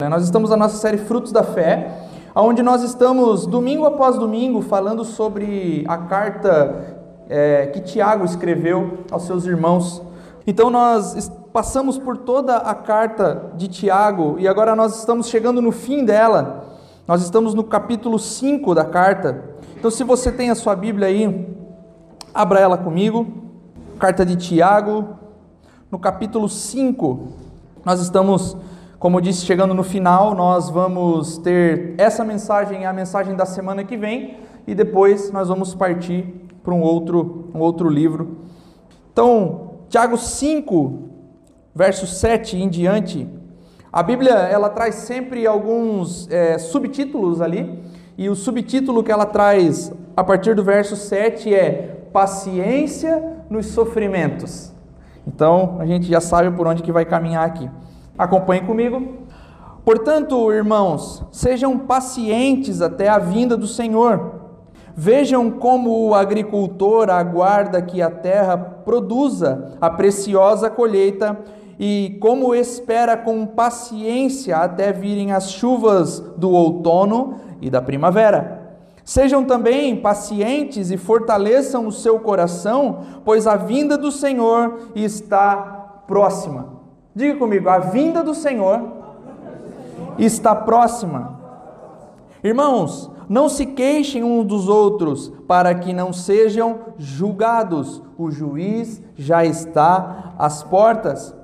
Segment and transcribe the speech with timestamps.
[0.00, 1.92] Né, nós estamos na nossa série Frutos da Fé,
[2.32, 9.24] onde nós estamos, domingo após domingo, falando sobre a carta é, que Tiago escreveu aos
[9.24, 10.00] seus irmãos.
[10.46, 15.72] Então, nós passamos por toda a carta de Tiago e agora nós estamos chegando no
[15.72, 16.76] fim dela.
[17.04, 19.56] Nós estamos no capítulo 5 da carta.
[19.76, 21.56] Então, se você tem a sua Bíblia aí,
[22.32, 23.26] abra ela comigo.
[23.98, 25.08] Carta de Tiago,
[25.90, 27.32] no capítulo 5.
[27.84, 28.56] Nós estamos
[28.98, 33.84] como eu disse, chegando no final, nós vamos ter essa mensagem, a mensagem da semana
[33.84, 38.38] que vem, e depois nós vamos partir para um outro, um outro livro.
[39.12, 41.10] Então, Tiago 5,
[41.72, 43.28] verso 7 em diante,
[43.92, 47.80] a Bíblia ela traz sempre alguns é, subtítulos ali,
[48.16, 54.72] e o subtítulo que ela traz a partir do verso 7 é Paciência nos sofrimentos.
[55.24, 57.70] Então, a gente já sabe por onde que vai caminhar aqui.
[58.18, 59.28] Acompanhe comigo.
[59.84, 64.38] Portanto, irmãos, sejam pacientes até a vinda do Senhor.
[64.94, 71.38] Vejam como o agricultor aguarda que a terra produza a preciosa colheita
[71.78, 78.76] e como espera com paciência até virem as chuvas do outono e da primavera.
[79.04, 86.78] Sejam também pacientes e fortaleçam o seu coração, pois a vinda do Senhor está próxima.
[87.18, 88.80] Diga comigo, a vinda do Senhor
[90.20, 91.36] está próxima.
[92.44, 98.00] Irmãos, não se queixem uns dos outros, para que não sejam julgados.
[98.16, 101.34] O juiz já está às portas.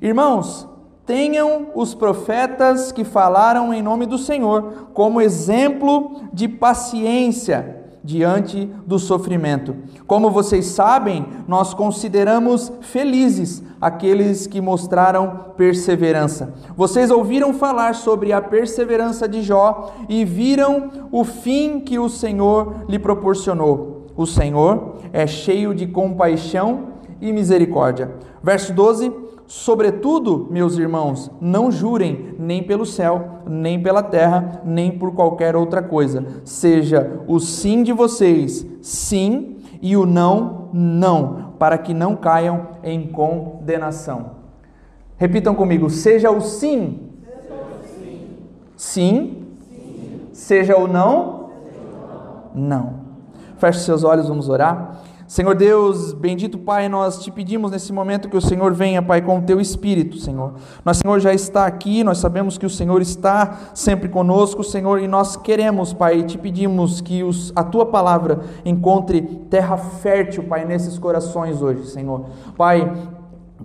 [0.00, 0.66] Irmãos,
[1.04, 7.77] tenham os profetas que falaram em nome do Senhor como exemplo de paciência
[8.08, 9.76] diante do sofrimento.
[10.06, 16.54] Como vocês sabem, nós consideramos felizes aqueles que mostraram perseverança.
[16.74, 22.86] Vocês ouviram falar sobre a perseverança de Jó e viram o fim que o Senhor
[22.88, 24.06] lhe proporcionou.
[24.16, 28.10] O Senhor é cheio de compaixão e misericórdia.
[28.42, 35.14] Verso 12 Sobretudo, meus irmãos, não jurem nem pelo céu, nem pela terra, nem por
[35.14, 36.22] qualquer outra coisa.
[36.44, 43.06] Seja o sim de vocês sim e o não, não, para que não caiam em
[43.06, 44.32] condenação.
[45.16, 47.08] Repitam comigo: seja o sim,
[47.96, 48.28] sim.
[48.76, 49.46] sim.
[49.56, 50.20] sim.
[50.30, 51.48] Seja o não,
[52.54, 52.98] não.
[53.56, 54.97] Feche seus olhos, vamos orar.
[55.28, 59.38] Senhor Deus, bendito Pai, nós te pedimos nesse momento que o Senhor venha, Pai, com
[59.38, 60.54] o teu espírito, Senhor.
[60.82, 65.06] Nós, Senhor, já está aqui, nós sabemos que o Senhor está sempre conosco, Senhor, e
[65.06, 70.98] nós queremos, Pai, te pedimos que os, a tua palavra encontre terra fértil, Pai, nesses
[70.98, 72.24] corações hoje, Senhor.
[72.56, 72.90] Pai,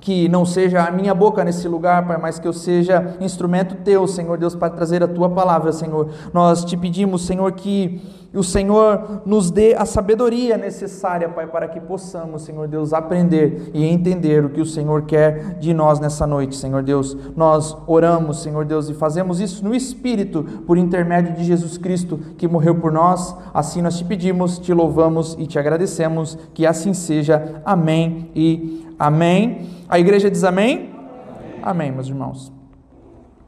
[0.02, 4.08] que não seja a minha boca nesse lugar, Pai, mas que eu seja instrumento teu,
[4.08, 6.10] Senhor Deus, para trazer a tua palavra, Senhor.
[6.34, 8.02] Nós te pedimos, Senhor, que
[8.34, 13.86] o Senhor nos dê a sabedoria necessária, Pai, para que possamos, Senhor Deus, aprender e
[13.86, 17.16] entender o que o Senhor quer de nós nessa noite, Senhor Deus.
[17.36, 22.48] Nós oramos, Senhor Deus, e fazemos isso no Espírito, por intermédio de Jesus Cristo, que
[22.48, 23.36] morreu por nós.
[23.54, 26.36] Assim nós te pedimos, te louvamos e te agradecemos.
[26.56, 27.62] Que assim seja.
[27.64, 29.70] Amém e amém.
[29.90, 30.92] A igreja diz amém?
[30.94, 32.52] Amém, amém meus irmãos.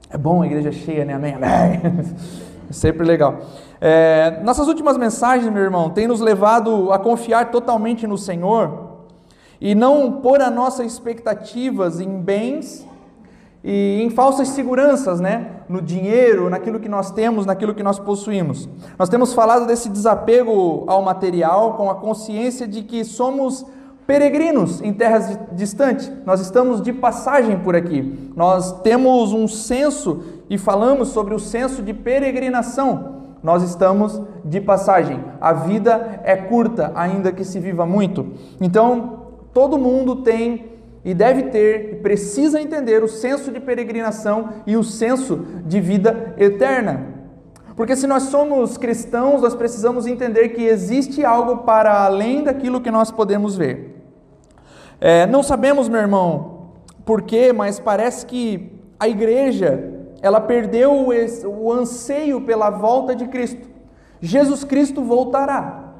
[0.09, 1.13] É bom a igreja cheia, né?
[1.13, 1.81] Amém, amém.
[2.67, 3.41] É sempre legal.
[3.79, 9.03] É, nossas últimas mensagens, meu irmão, têm nos levado a confiar totalmente no Senhor
[9.61, 12.83] e não pôr as nossas expectativas em bens
[13.63, 15.61] e em falsas seguranças, né?
[15.69, 18.67] No dinheiro, naquilo que nós temos, naquilo que nós possuímos.
[18.97, 23.63] Nós temos falado desse desapego ao material com a consciência de que somos
[24.05, 28.31] peregrinos em terras distantes, nós estamos de passagem por aqui.
[28.35, 33.15] Nós temos um senso e falamos sobre o senso de peregrinação.
[33.41, 35.23] Nós estamos de passagem.
[35.39, 38.33] A vida é curta, ainda que se viva muito.
[38.59, 39.19] Então,
[39.53, 40.71] todo mundo tem
[41.03, 46.33] e deve ter e precisa entender o senso de peregrinação e o senso de vida
[46.37, 47.14] eterna.
[47.75, 52.89] Porque se nós somos cristãos, nós precisamos entender que existe algo para além daquilo que
[52.89, 54.01] nós podemos ver.
[55.01, 56.69] É, não sabemos, meu irmão,
[57.05, 59.91] por quê, mas parece que a igreja
[60.21, 61.09] ela perdeu o,
[61.47, 63.67] o anseio pela volta de Cristo.
[64.21, 65.93] Jesus Cristo voltará,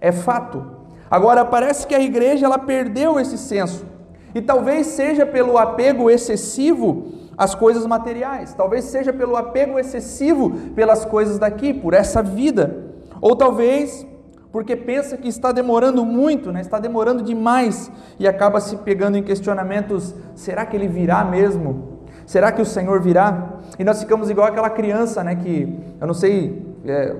[0.00, 0.64] é fato.
[1.10, 3.86] Agora parece que a igreja ela perdeu esse senso
[4.34, 11.04] e talvez seja pelo apego excessivo às coisas materiais, talvez seja pelo apego excessivo pelas
[11.04, 12.84] coisas daqui, por essa vida,
[13.20, 14.06] ou talvez
[14.50, 16.60] porque pensa que está demorando muito, né?
[16.60, 21.98] está demorando demais e acaba se pegando em questionamentos: será que ele virá mesmo?
[22.26, 23.58] Será que o Senhor virá?
[23.78, 25.34] e nós ficamos igual aquela criança, né?
[25.34, 27.14] Que eu não sei, é,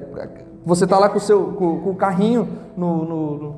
[0.64, 3.54] você tá lá com o seu com, com o carrinho no, no, no,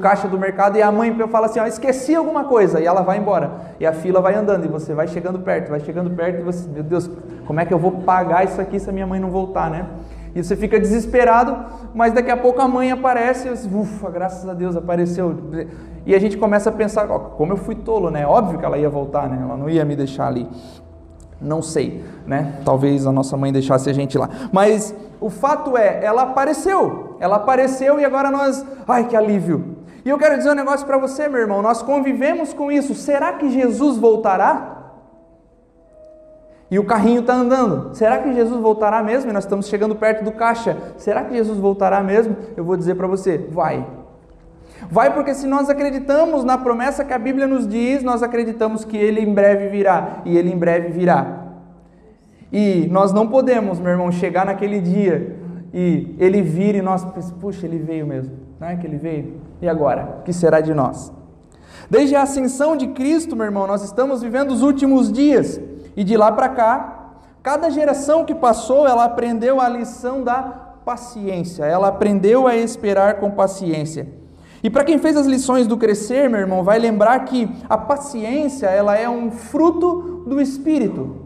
[0.00, 3.18] caixa do mercado e a mãe fala assim: ó, esqueci alguma coisa, e ela vai
[3.18, 3.50] embora.
[3.78, 6.68] E a fila vai andando, e você vai chegando perto, vai chegando perto, e você,
[6.68, 7.10] meu Deus,
[7.46, 9.86] como é que eu vou pagar isso aqui se a minha mãe não voltar, né?
[10.34, 11.56] E você fica desesperado,
[11.94, 15.34] mas daqui a pouco a mãe aparece, e você, ufa, graças a Deus apareceu.
[16.04, 18.26] E a gente começa a pensar, ó, como eu fui tolo, né?
[18.26, 19.38] Óbvio que ela ia voltar, né?
[19.40, 20.46] Ela não ia me deixar ali.
[21.40, 22.60] Não sei, né?
[22.64, 24.28] Talvez a nossa mãe deixasse a gente lá.
[24.52, 27.05] Mas o fato é, ela apareceu.
[27.20, 29.76] Ela apareceu e agora nós, ai que alívio.
[30.04, 31.60] E eu quero dizer um negócio para você, meu irmão.
[31.60, 32.94] Nós convivemos com isso.
[32.94, 34.76] Será que Jesus voltará?
[36.70, 37.94] E o carrinho está andando.
[37.94, 39.30] Será que Jesus voltará mesmo?
[39.30, 40.76] E nós estamos chegando perto do caixa.
[40.96, 42.36] Será que Jesus voltará mesmo?
[42.56, 43.84] Eu vou dizer para você: vai.
[44.90, 48.96] Vai porque se nós acreditamos na promessa que a Bíblia nos diz, nós acreditamos que
[48.96, 50.18] ele em breve virá.
[50.24, 51.46] E ele em breve virá.
[52.52, 55.36] E nós não podemos, meu irmão, chegar naquele dia
[55.72, 57.04] e ele vir e nós,
[57.40, 58.36] puxa, ele veio mesmo.
[58.58, 59.40] Não é que ele veio?
[59.60, 60.18] E agora?
[60.20, 61.12] O que será de nós?
[61.90, 65.60] Desde a ascensão de Cristo, meu irmão, nós estamos vivendo os últimos dias.
[65.96, 70.42] E de lá para cá, cada geração que passou, ela aprendeu a lição da
[70.84, 74.08] paciência, ela aprendeu a esperar com paciência.
[74.62, 78.66] E para quem fez as lições do crescer, meu irmão, vai lembrar que a paciência,
[78.66, 81.25] ela é um fruto do espírito.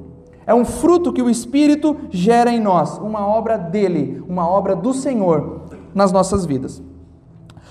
[0.51, 4.93] É um fruto que o espírito gera em nós, uma obra dele, uma obra do
[4.93, 5.61] Senhor
[5.95, 6.83] nas nossas vidas.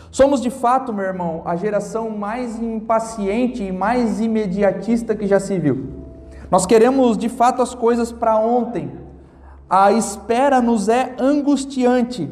[0.09, 5.59] Somos de fato, meu irmão, a geração mais impaciente e mais imediatista que já se
[5.59, 5.89] viu.
[6.49, 8.89] Nós queremos de fato as coisas para ontem.
[9.69, 12.31] A espera nos é angustiante.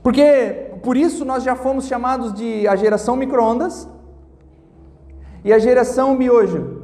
[0.00, 3.88] Porque por isso nós já fomos chamados de a geração microondas
[5.44, 6.77] e a geração miojo.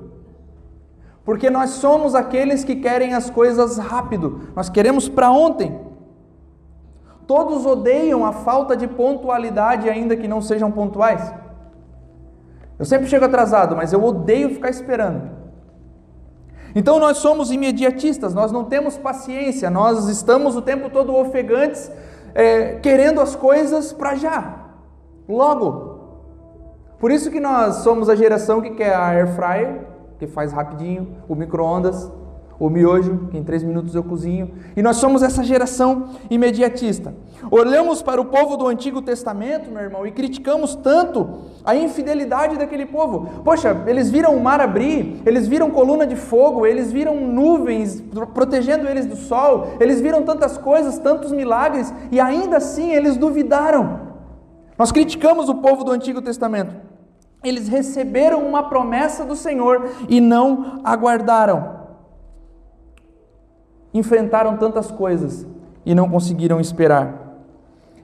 [1.25, 4.49] Porque nós somos aqueles que querem as coisas rápido.
[4.55, 5.81] Nós queremos para ontem.
[7.27, 11.33] Todos odeiam a falta de pontualidade, ainda que não sejam pontuais.
[12.79, 15.31] Eu sempre chego atrasado, mas eu odeio ficar esperando.
[16.75, 21.91] Então nós somos imediatistas, nós não temos paciência, nós estamos o tempo todo ofegantes,
[22.35, 24.57] é, querendo as coisas para já,
[25.29, 25.95] logo.
[26.99, 31.09] Por isso que nós somos a geração que quer a air fryer, que faz rapidinho,
[31.29, 32.11] o micro-ondas,
[32.59, 34.51] o miojo, que em três minutos eu cozinho.
[34.77, 37.15] E nós somos essa geração imediatista.
[37.51, 41.29] Olhamos para o povo do Antigo Testamento, meu irmão, e criticamos tanto
[41.65, 43.43] a infidelidade daquele povo.
[43.45, 48.03] Poxa, eles viram o mar abrir, eles viram coluna de fogo, eles viram nuvens
[48.33, 54.15] protegendo eles do sol, eles viram tantas coisas, tantos milagres, e ainda assim eles duvidaram.
[54.79, 56.94] Nós criticamos o povo do Antigo Testamento.
[57.45, 61.85] Eles receberam uma promessa do Senhor e não aguardaram.
[63.93, 65.47] Enfrentaram tantas coisas
[65.85, 67.37] e não conseguiram esperar.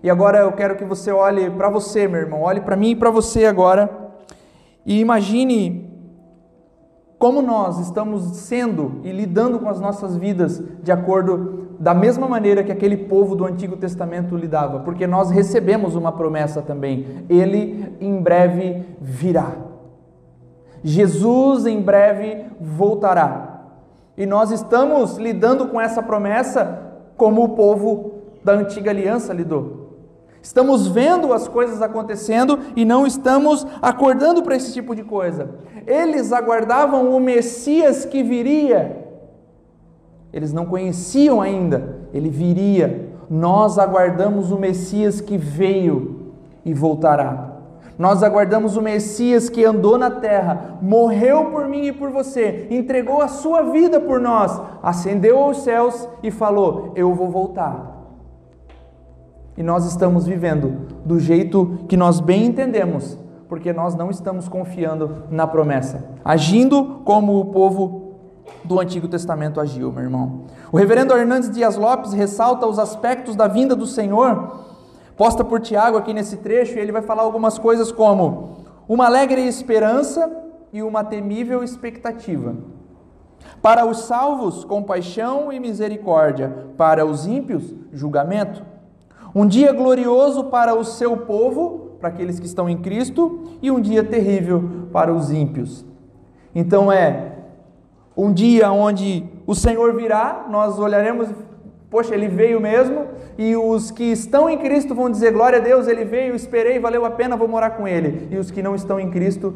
[0.02, 2.96] E agora eu quero que você olhe para você, meu irmão, olhe para mim e
[2.96, 3.90] para você agora.
[4.86, 5.89] E imagine
[7.20, 12.64] como nós estamos sendo e lidando com as nossas vidas de acordo da mesma maneira
[12.64, 17.24] que aquele povo do Antigo Testamento lidava, porque nós recebemos uma promessa também.
[17.28, 19.52] Ele em breve virá.
[20.82, 23.66] Jesus em breve voltará.
[24.16, 29.79] E nós estamos lidando com essa promessa como o povo da antiga aliança lidou.
[30.42, 35.50] Estamos vendo as coisas acontecendo e não estamos acordando para esse tipo de coisa.
[35.86, 39.06] Eles aguardavam o Messias que viria.
[40.32, 43.10] Eles não conheciam ainda, ele viria.
[43.28, 46.32] Nós aguardamos o Messias que veio
[46.64, 47.50] e voltará.
[47.98, 53.20] Nós aguardamos o Messias que andou na terra, morreu por mim e por você, entregou
[53.20, 57.89] a sua vida por nós, ascendeu aos céus e falou: Eu vou voltar.
[59.60, 65.24] E nós estamos vivendo do jeito que nós bem entendemos, porque nós não estamos confiando
[65.30, 68.14] na promessa, agindo como o povo
[68.64, 70.44] do Antigo Testamento agiu, meu irmão.
[70.72, 74.64] O reverendo Hernandes Dias Lopes ressalta os aspectos da vinda do Senhor
[75.14, 79.42] posta por Tiago aqui nesse trecho, e ele vai falar algumas coisas como uma alegre
[79.42, 80.34] esperança
[80.72, 82.54] e uma temível expectativa.
[83.60, 88.79] Para os salvos, compaixão e misericórdia, para os ímpios, julgamento.
[89.34, 93.80] Um dia glorioso para o seu povo, para aqueles que estão em Cristo, e um
[93.80, 95.84] dia terrível para os ímpios.
[96.54, 97.32] Então é
[98.16, 101.28] um dia onde o Senhor virá, nós olharemos
[101.90, 103.06] Poxa, ele veio mesmo,
[103.36, 107.04] e os que estão em Cristo vão dizer: Glória a Deus, ele veio, esperei, valeu
[107.04, 108.28] a pena, vou morar com ele.
[108.30, 109.52] E os que não estão em Cristo,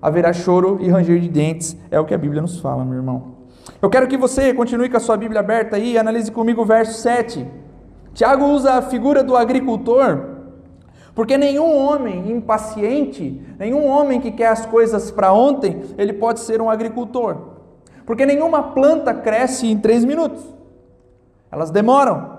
[0.00, 3.36] haverá choro e ranger de dentes, é o que a Bíblia nos fala, meu irmão.
[3.80, 7.00] Eu quero que você continue com a sua Bíblia aberta aí analise comigo o verso
[7.00, 7.46] 7.
[8.14, 10.32] Tiago usa a figura do agricultor,
[11.14, 16.60] porque nenhum homem impaciente, nenhum homem que quer as coisas para ontem, ele pode ser
[16.60, 17.36] um agricultor.
[18.06, 20.42] Porque nenhuma planta cresce em três minutos,
[21.50, 22.38] elas demoram.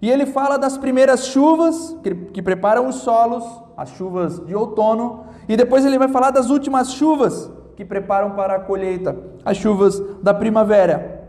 [0.00, 3.44] E ele fala das primeiras chuvas que, que preparam os solos,
[3.76, 8.56] as chuvas de outono, e depois ele vai falar das últimas chuvas que preparam para
[8.56, 11.21] a colheita, as chuvas da primavera.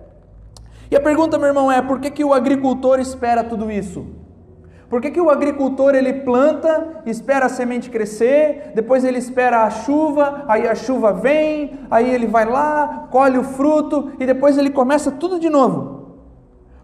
[0.93, 4.05] E a pergunta, meu irmão, é: por que, que o agricultor espera tudo isso?
[4.87, 9.71] Por que, que o agricultor ele planta, espera a semente crescer, depois ele espera a
[9.71, 14.69] chuva, aí a chuva vem, aí ele vai lá, colhe o fruto e depois ele
[14.69, 16.19] começa tudo de novo?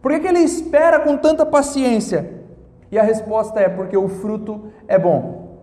[0.02, 2.34] Por que, que ele espera com tanta paciência?
[2.92, 5.60] E a resposta é porque o fruto é bom.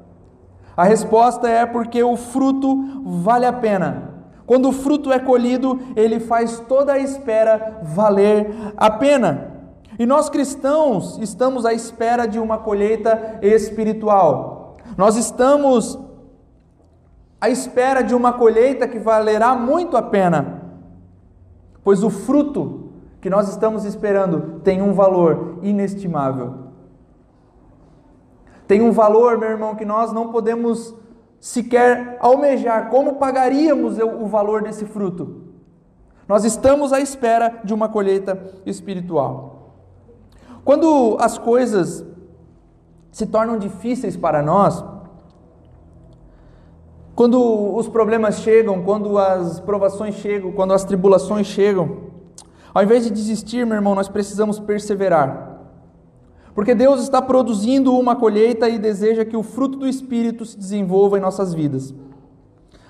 [0.76, 4.15] A resposta é porque o fruto vale a pena.
[4.46, 9.56] Quando o fruto é colhido, ele faz toda a espera valer a pena.
[9.98, 14.76] E nós cristãos estamos à espera de uma colheita espiritual.
[14.96, 15.98] Nós estamos
[17.40, 20.62] à espera de uma colheita que valerá muito a pena,
[21.82, 26.66] pois o fruto que nós estamos esperando tem um valor inestimável.
[28.66, 30.94] Tem um valor, meu irmão, que nós não podemos
[31.46, 32.90] sequer almejar.
[32.90, 35.42] Como pagaríamos o valor desse fruto?
[36.26, 39.76] Nós estamos à espera de uma colheita espiritual.
[40.64, 42.04] Quando as coisas
[43.12, 44.84] se tornam difíceis para nós,
[47.14, 47.40] quando
[47.76, 52.06] os problemas chegam, quando as provações chegam, quando as tribulações chegam,
[52.74, 55.45] ao invés de desistir, meu irmão, nós precisamos perseverar.
[56.56, 61.18] Porque Deus está produzindo uma colheita e deseja que o fruto do Espírito se desenvolva
[61.18, 61.94] em nossas vidas.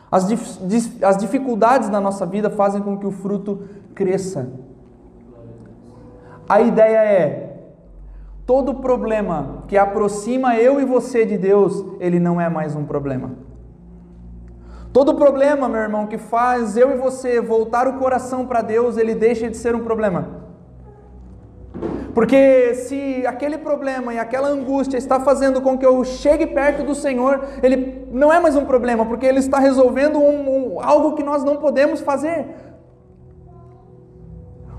[0.09, 4.53] As, dif as dificuldades na nossa vida fazem com que o fruto cresça.
[6.49, 7.59] A ideia é:
[8.47, 13.33] todo problema que aproxima eu e você de Deus, ele não é mais um problema.
[14.93, 19.17] Todo problema, meu irmão, que faz eu e você voltar o coração para Deus, ele
[19.17, 20.46] deixa de ser um problema.
[22.17, 26.95] Porque se aquele problema e aquela angústia está fazendo com que eu chegue perto do
[26.95, 31.23] Senhor, ele não é mais um problema, porque ele está resolvendo um, um, algo que
[31.23, 32.47] nós não podemos fazer.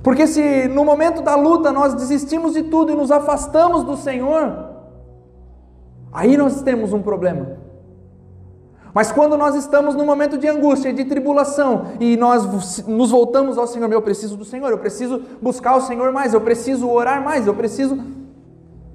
[0.02, 4.72] Porque se no momento da luta nós desistimos de tudo e nos afastamos do Senhor,
[6.12, 7.67] aí nós temos um problema.
[8.94, 13.68] Mas quando nós estamos num momento de angústia de tribulação e nós nos voltamos ao
[13.68, 17.46] Senhor, eu preciso do Senhor, eu preciso buscar o Senhor mais, eu preciso orar mais,
[17.46, 17.98] eu preciso.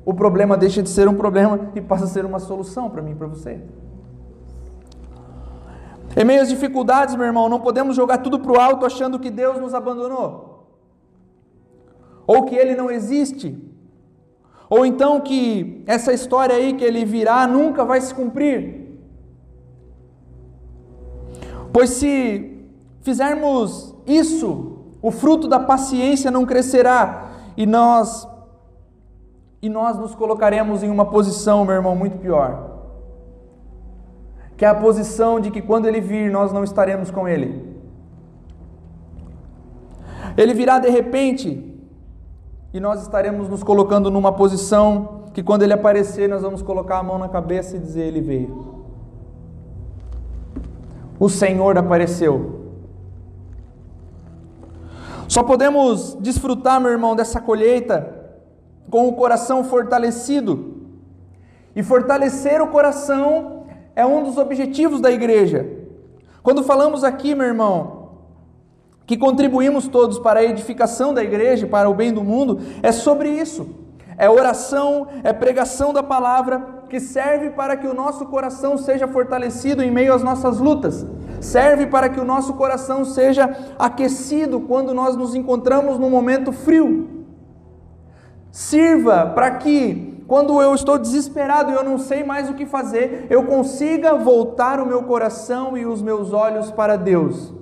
[0.04, 3.12] O problema deixa de ser um problema e passa a ser uma solução para mim
[3.12, 3.60] e para você.
[6.16, 9.30] Em meio às dificuldades, meu irmão, não podemos jogar tudo para o alto achando que
[9.30, 10.66] Deus nos abandonou,
[12.26, 13.58] ou que Ele não existe,
[14.68, 18.81] ou então que essa história aí que Ele virá nunca vai se cumprir.
[21.72, 22.68] Pois se
[23.00, 28.28] fizermos isso, o fruto da paciência não crescerá e nós
[29.60, 32.80] e nós nos colocaremos em uma posição, meu irmão, muito pior.
[34.56, 37.80] Que é a posição de que quando ele vir, nós não estaremos com ele.
[40.36, 41.80] Ele virá de repente
[42.74, 47.02] e nós estaremos nos colocando numa posição que quando ele aparecer, nós vamos colocar a
[47.02, 48.81] mão na cabeça e dizer: Ele veio
[51.22, 52.72] o Senhor apareceu.
[55.28, 58.12] Só podemos desfrutar, meu irmão, dessa colheita
[58.90, 60.82] com o coração fortalecido.
[61.76, 65.64] E fortalecer o coração é um dos objetivos da igreja.
[66.42, 68.16] Quando falamos aqui, meu irmão,
[69.06, 73.30] que contribuímos todos para a edificação da igreja, para o bem do mundo, é sobre
[73.30, 73.76] isso.
[74.18, 79.82] É oração, é pregação da palavra, que serve para que o nosso coração seja fortalecido
[79.82, 81.06] em meio às nossas lutas,
[81.40, 87.24] serve para que o nosso coração seja aquecido quando nós nos encontramos num momento frio.
[88.50, 93.26] Sirva para que, quando eu estou desesperado e eu não sei mais o que fazer,
[93.30, 97.54] eu consiga voltar o meu coração e os meus olhos para Deus,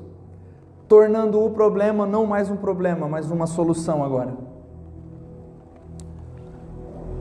[0.89, 4.51] tornando o problema não mais um problema, mas uma solução agora.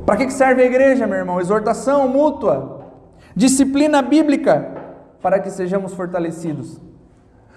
[0.10, 1.39] Para que serve a igreja, meu irmão?
[1.39, 2.82] Exortação mútua,
[3.36, 4.68] disciplina bíblica,
[5.22, 6.82] para que sejamos fortalecidos.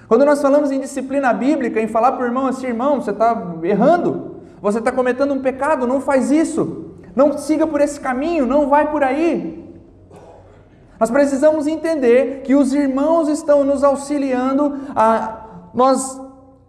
[0.06, 3.54] Quando nós falamos em disciplina bíblica, em falar para o irmão assim, irmão, você está
[3.62, 8.68] errando, você está cometendo um pecado, não faz isso, não siga por esse caminho, não
[8.68, 9.74] vai por aí.
[11.00, 16.20] Nós precisamos entender que os irmãos estão nos auxiliando a nós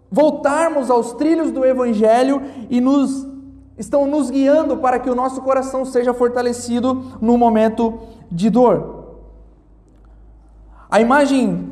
[0.09, 3.32] voltarmos aos trilhos do Evangelho e nos
[3.77, 7.99] estão nos guiando para que o nosso coração seja fortalecido no momento
[8.31, 9.03] de dor.
[10.89, 11.69] A imagem,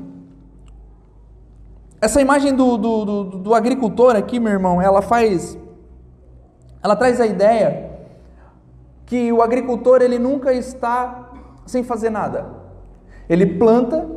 [2.00, 5.58] essa imagem do, do, do, do agricultor aqui, meu irmão, ela faz,
[6.81, 7.91] ela traz a ideia
[9.05, 11.29] que o agricultor ele nunca está
[11.65, 12.48] sem fazer nada.
[13.29, 14.10] Ele planta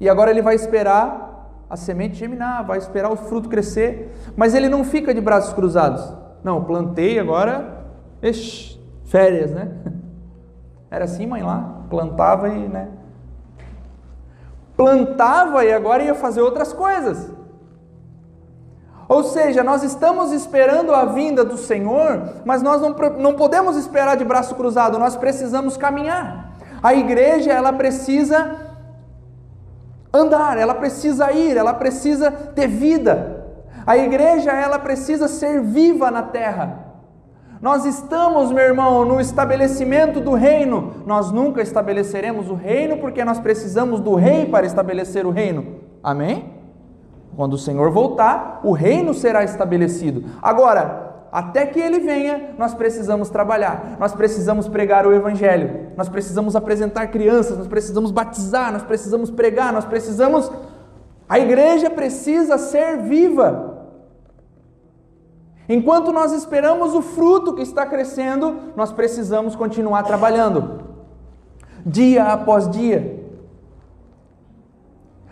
[0.00, 1.28] e agora ele vai esperar
[1.70, 6.27] a semente germinar, vai esperar o fruto crescer, mas ele não fica de braços cruzados.
[6.48, 7.84] Não, plantei agora,
[8.22, 9.68] ixi, férias, né?
[10.90, 12.88] Era assim, mãe lá, plantava e, né?
[14.74, 17.30] Plantava e agora ia fazer outras coisas.
[19.06, 24.16] Ou seja, nós estamos esperando a vinda do Senhor, mas nós não, não podemos esperar
[24.16, 26.56] de braço cruzado, nós precisamos caminhar.
[26.82, 28.56] A igreja, ela precisa
[30.10, 33.37] andar, ela precisa ir, ela precisa ter vida.
[33.86, 36.86] A igreja, ela precisa ser viva na terra.
[37.60, 40.94] Nós estamos, meu irmão, no estabelecimento do reino.
[41.04, 45.78] Nós nunca estabeleceremos o reino porque nós precisamos do rei para estabelecer o reino.
[46.02, 46.54] Amém?
[47.34, 50.24] Quando o Senhor voltar, o reino será estabelecido.
[50.40, 56.56] Agora, até que ele venha, nós precisamos trabalhar, nós precisamos pregar o Evangelho, nós precisamos
[56.56, 60.50] apresentar crianças, nós precisamos batizar, nós precisamos pregar, nós precisamos.
[61.28, 63.86] A igreja precisa ser viva.
[65.68, 70.80] Enquanto nós esperamos o fruto que está crescendo, nós precisamos continuar trabalhando,
[71.84, 73.18] dia após dia.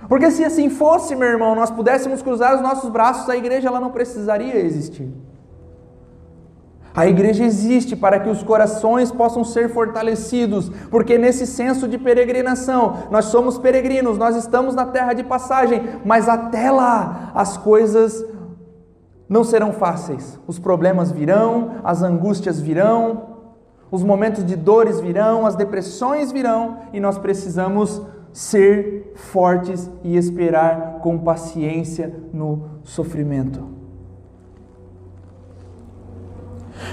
[0.08, 3.80] Porque se assim fosse, meu irmão, nós pudéssemos cruzar os nossos braços, a igreja ela
[3.80, 5.10] não precisaria existir.
[6.96, 13.08] A igreja existe para que os corações possam ser fortalecidos, porque nesse senso de peregrinação,
[13.10, 18.24] nós somos peregrinos, nós estamos na terra de passagem, mas até lá as coisas
[19.28, 20.40] não serão fáceis.
[20.46, 23.36] Os problemas virão, as angústias virão,
[23.90, 28.00] os momentos de dores virão, as depressões virão, e nós precisamos
[28.32, 33.75] ser fortes e esperar com paciência no sofrimento.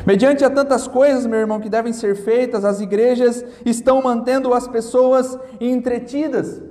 [0.06, 4.68] Mediante a tantas coisas, meu irmão, que devem ser feitas, as igrejas estão mantendo as
[4.68, 6.62] pessoas entretidas.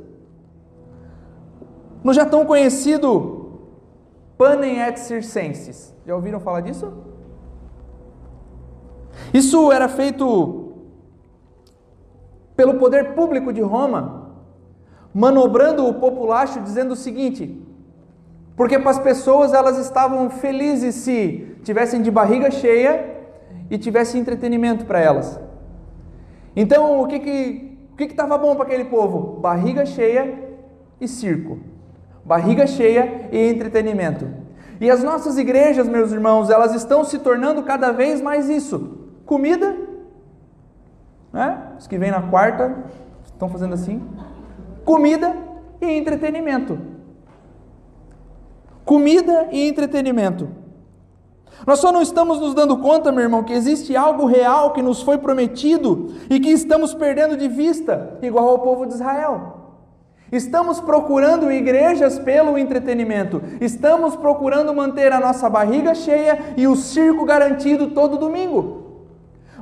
[2.03, 3.61] No já tão conhecido
[4.37, 5.95] Panem et Circenses.
[6.07, 6.93] Já ouviram falar disso?
[9.33, 10.73] Isso era feito
[12.57, 14.23] pelo poder público de Roma
[15.15, 17.62] manobrando o populacho dizendo o seguinte:
[18.57, 23.17] porque para as pessoas elas estavam felizes se tivessem de barriga cheia
[23.71, 25.41] e tivesse entretenimento para elas.
[26.55, 29.39] Então, o que que o que estava bom para aquele povo?
[29.41, 30.35] Barriga cheia
[31.01, 31.59] e circo.
[32.25, 34.27] Barriga cheia e entretenimento.
[34.81, 39.09] E as nossas igrejas, meus irmãos, elas estão se tornando cada vez mais isso.
[39.27, 39.77] Comida,
[41.33, 41.73] né?
[41.79, 42.75] Os que vêm na quarta
[43.25, 44.03] estão fazendo assim
[44.85, 45.37] comida
[45.81, 46.79] e entretenimento.
[48.85, 50.49] Comida e entretenimento.
[51.67, 55.03] Nós só não estamos nos dando conta, meu irmão, que existe algo real que nos
[55.03, 59.59] foi prometido e que estamos perdendo de vista, igual ao povo de Israel.
[60.33, 67.25] Estamos procurando igrejas pelo entretenimento, estamos procurando manter a nossa barriga cheia e o circo
[67.25, 68.82] garantido todo domingo.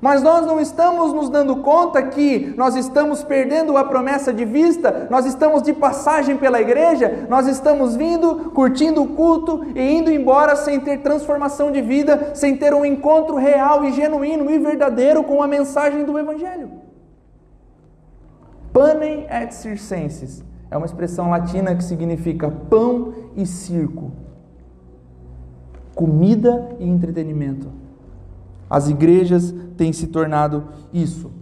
[0.00, 5.06] Mas nós não estamos nos dando conta que nós estamos perdendo a promessa de vista,
[5.10, 10.56] nós estamos de passagem pela igreja, nós estamos vindo, curtindo o culto e indo embora
[10.56, 15.42] sem ter transformação de vida, sem ter um encontro real e genuíno e verdadeiro com
[15.42, 16.70] a mensagem do Evangelho.
[18.72, 24.12] Panem et circenses é uma expressão latina que significa pão e circo,
[25.94, 27.68] comida e entretenimento.
[28.70, 31.32] As igrejas têm se tornado isso.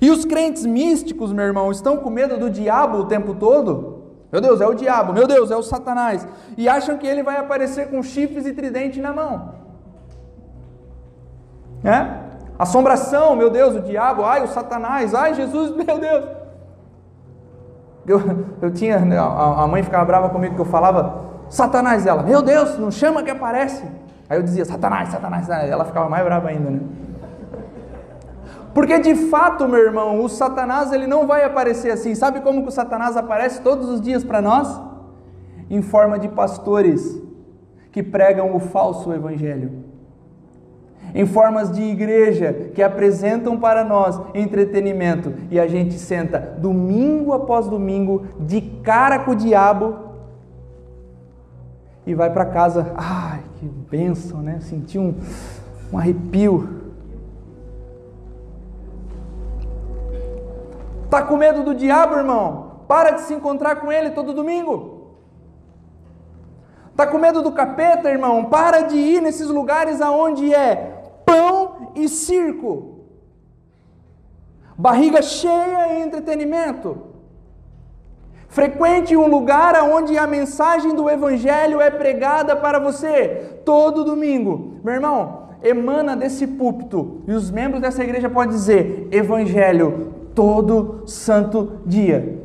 [0.00, 4.04] E os crentes místicos, meu irmão, estão com medo do diabo o tempo todo?
[4.32, 6.26] Meu Deus, é o diabo, meu Deus, é o Satanás.
[6.56, 9.52] E acham que ele vai aparecer com chifres e tridente na mão.
[11.84, 12.22] É?
[12.58, 16.24] Assombração, meu Deus, o diabo, ai, o Satanás, ai, Jesus, meu Deus.
[18.06, 18.20] Eu,
[18.62, 22.78] eu tinha, a, a mãe ficava brava comigo que eu falava, Satanás, ela, meu Deus,
[22.78, 23.84] não chama que aparece.
[24.30, 25.70] Aí eu dizia, Satanás, Satanás, Satanás.
[25.70, 26.80] Ela ficava mais brava ainda, né?
[28.74, 32.14] Porque de fato, meu irmão, o Satanás ele não vai aparecer assim.
[32.14, 34.80] Sabe como que o Satanás aparece todos os dias para nós?
[35.68, 37.20] Em forma de pastores
[37.90, 39.84] que pregam o falso evangelho.
[41.14, 47.68] Em formas de igreja que apresentam para nós entretenimento e a gente senta domingo após
[47.68, 50.12] domingo de cara com o diabo
[52.06, 52.92] e vai para casa.
[52.96, 54.58] Ai, que bênção, né?
[54.60, 55.14] Senti um,
[55.92, 56.81] um arrepio.
[61.12, 62.84] Tá com medo do diabo, irmão?
[62.88, 65.18] Para de se encontrar com ele todo domingo.
[66.96, 68.46] Tá com medo do capeta, irmão?
[68.46, 70.74] Para de ir nesses lugares aonde é
[71.26, 73.00] pão e circo.
[74.74, 76.96] Barriga cheia e entretenimento.
[78.48, 84.80] Frequente um lugar onde a mensagem do Evangelho é pregada para você todo domingo.
[84.82, 91.80] Meu irmão, emana desse púlpito e os membros dessa igreja podem dizer: Evangelho todo santo
[91.86, 92.40] dia.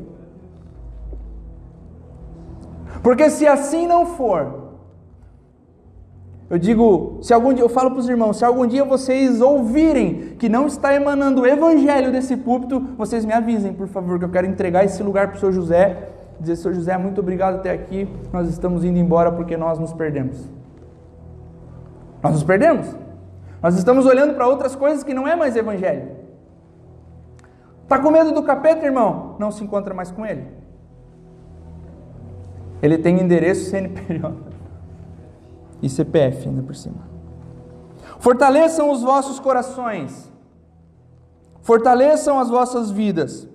[3.01, 4.67] Porque se assim não for,
[6.49, 10.35] eu digo, se algum dia, eu falo para os irmãos, se algum dia vocês ouvirem
[10.39, 14.29] que não está emanando o evangelho desse púlpito, vocês me avisem, por favor, que eu
[14.29, 18.07] quero entregar esse lugar para o seu José, dizer, seu José, muito obrigado até aqui,
[18.31, 20.37] nós estamos indo embora porque nós nos perdemos.
[22.23, 22.95] Nós nos perdemos.
[23.61, 26.16] Nós estamos olhando para outras coisas que não é mais evangelho.
[27.87, 29.37] Está com medo do capeta, irmão?
[29.39, 30.45] Não se encontra mais com ele.
[32.81, 34.35] Ele tem endereço CNPJ
[35.81, 37.07] e CPF ainda por cima.
[38.19, 40.29] Fortaleçam os vossos corações,
[41.61, 43.47] fortaleçam as vossas vidas,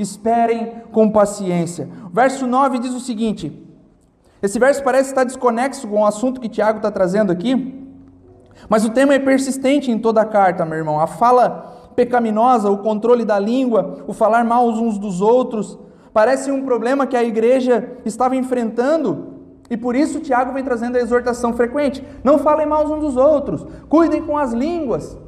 [0.00, 1.88] esperem com paciência.
[2.12, 3.64] Verso 9 diz o seguinte:
[4.42, 7.88] esse verso parece estar desconexo com o assunto que Tiago está trazendo aqui,
[8.68, 10.98] mas o tema é persistente em toda a carta, meu irmão.
[10.98, 15.78] A fala pecaminosa, o controle da língua, o falar mal uns dos outros,
[16.12, 19.34] parece um problema que a igreja estava enfrentando
[19.70, 22.04] e por isso Tiago vem trazendo a exortação frequente.
[22.22, 23.66] Não falem mal uns dos outros.
[23.88, 25.18] Cuidem com as línguas.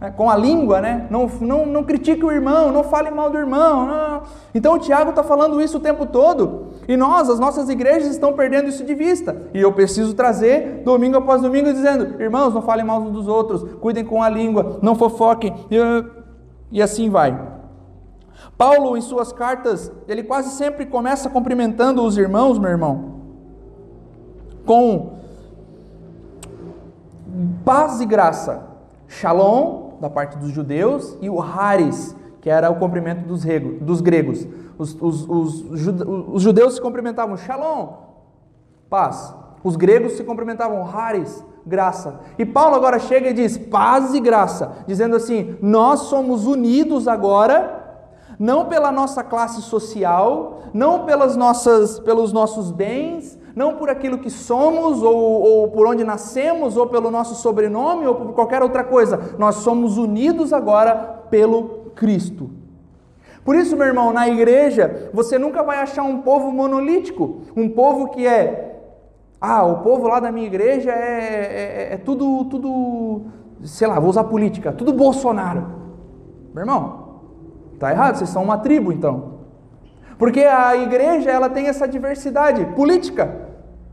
[0.00, 1.06] É, com a língua, né?
[1.10, 3.86] Não, não, não critique o irmão, não fale mal do irmão.
[3.86, 4.22] Não.
[4.54, 6.68] Então o Tiago está falando isso o tempo todo.
[6.88, 9.42] E nós, as nossas igrejas, estão perdendo isso de vista.
[9.54, 13.62] E eu preciso trazer, domingo após domingo, dizendo: irmãos, não falem mal uns dos outros,
[13.74, 15.54] cuidem com a língua, não fofoquem.
[16.72, 17.38] E, assim vai.
[18.56, 23.18] Paulo, em suas cartas, ele quase sempre começa cumprimentando os irmãos, meu irmão
[24.68, 25.14] com
[27.64, 28.68] paz e graça.
[29.06, 34.46] Shalom, da parte dos judeus, e o Haris, que era o cumprimento dos gregos.
[34.78, 35.64] Os, os, os,
[36.34, 37.88] os, judeus se cumprimentavam Shalom,
[38.88, 39.34] paz.
[39.64, 42.20] Os gregos se cumprimentavam Haris, graça.
[42.38, 47.78] E Paulo agora chega e diz paz e graça, dizendo assim: nós somos unidos agora
[48.38, 54.30] não pela nossa classe social, não pelas nossas, pelos nossos bens, não por aquilo que
[54.30, 59.34] somos, ou, ou por onde nascemos, ou pelo nosso sobrenome, ou por qualquer outra coisa.
[59.36, 62.57] Nós somos unidos agora pelo Cristo.
[63.48, 68.08] Por isso, meu irmão, na igreja, você nunca vai achar um povo monolítico, um povo
[68.08, 68.78] que é.
[69.40, 73.22] Ah, o povo lá da minha igreja é, é, é tudo, tudo,
[73.64, 75.66] sei lá, vou usar política, tudo Bolsonaro.
[76.52, 77.22] Meu irmão,
[77.78, 79.38] tá errado, vocês são uma tribo então.
[80.18, 83.34] Porque a igreja ela tem essa diversidade política.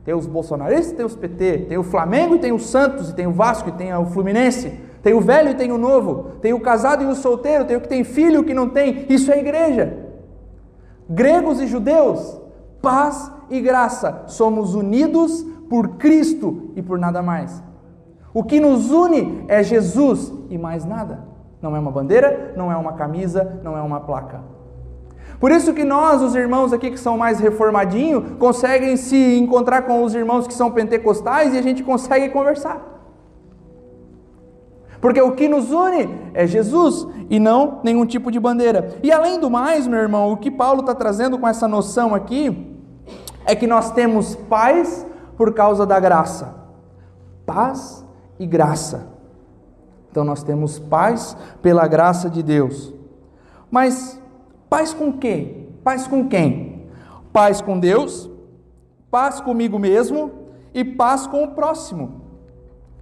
[0.04, 3.26] Tem os bolsonaristas, tem os PT, tem o Flamengo e tem o Santos, e tem
[3.26, 6.60] o Vasco e tem o Fluminense, tem o velho e tem o novo, tem o
[6.60, 9.06] casado e o solteiro, tem o que tem filho e o que não tem.
[9.08, 9.96] Isso é igreja.
[11.08, 12.42] Gregos e judeus,
[12.82, 17.62] paz e graça, somos unidos por Cristo e por nada mais.
[18.34, 21.24] O que nos une é Jesus e mais nada.
[21.62, 24.42] Não é uma bandeira, não é uma camisa, não é uma placa.
[25.40, 30.02] Por isso que nós, os irmãos aqui que são mais reformadinhos, conseguem se encontrar com
[30.02, 32.95] os irmãos que são pentecostais e a gente consegue conversar.
[35.06, 38.98] Porque o que nos une é Jesus e não nenhum tipo de bandeira.
[39.04, 42.76] E além do mais, meu irmão, o que Paulo está trazendo com essa noção aqui
[43.46, 45.06] é que nós temos paz
[45.38, 46.56] por causa da graça.
[47.46, 48.04] Paz
[48.40, 49.08] e graça.
[50.10, 52.92] Então nós temos paz pela graça de Deus.
[53.70, 54.20] Mas
[54.76, 55.70] Paz com quem?
[55.84, 56.90] Paz com quem?
[57.32, 58.30] Paz com Deus,
[59.12, 60.32] paz comigo mesmo
[60.74, 62.25] e paz com o próximo.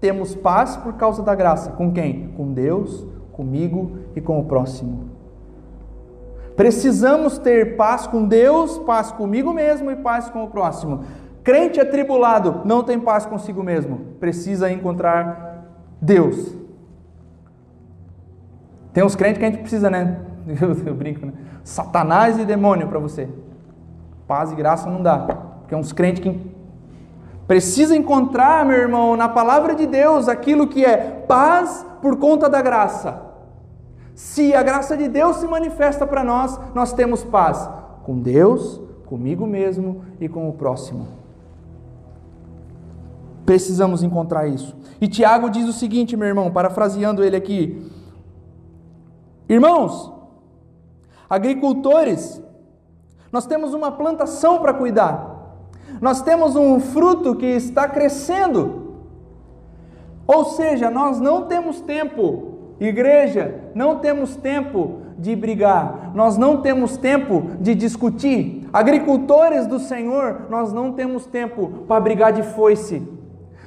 [0.04, 1.72] Temos paz por causa da graça.
[1.72, 2.28] Com quem?
[2.36, 5.12] Com Deus, comigo e com o próximo.
[6.58, 11.06] Precisamos ter paz com Deus, paz comigo mesmo e paz com o próximo.
[11.42, 15.70] Crente atribulado não tem paz consigo mesmo, precisa encontrar
[16.02, 16.54] Deus.
[18.92, 20.20] Tem uns crentes que a gente precisa, né?
[20.62, 21.32] Eu, eu brinco, né?
[21.64, 23.30] Satanás e demônio para você.
[24.28, 25.20] Paz e graça não dá.
[25.20, 26.54] Porque é uns crentes que
[27.48, 32.62] precisa encontrar, meu irmão, na palavra de Deus aquilo que é paz por conta da
[32.62, 33.22] graça.
[34.16, 37.70] Se a graça de Deus se manifesta para nós, nós temos paz
[38.04, 41.08] com Deus, comigo mesmo e com o próximo.
[43.46, 44.76] Precisamos encontrar isso.
[45.02, 47.92] E Tiago diz o seguinte, meu irmão, parafraseando ele aqui:
[49.50, 50.12] Irmãos,
[51.30, 52.42] agricultores,
[53.32, 55.33] nós temos uma plantação para cuidar,
[56.04, 58.92] nós temos um fruto que está crescendo,
[60.28, 66.98] ou seja, nós não temos tempo, igreja, não temos tempo de brigar, nós não temos
[66.98, 68.68] tempo de discutir.
[68.74, 73.02] Agricultores do Senhor, nós não temos tempo para brigar de foice.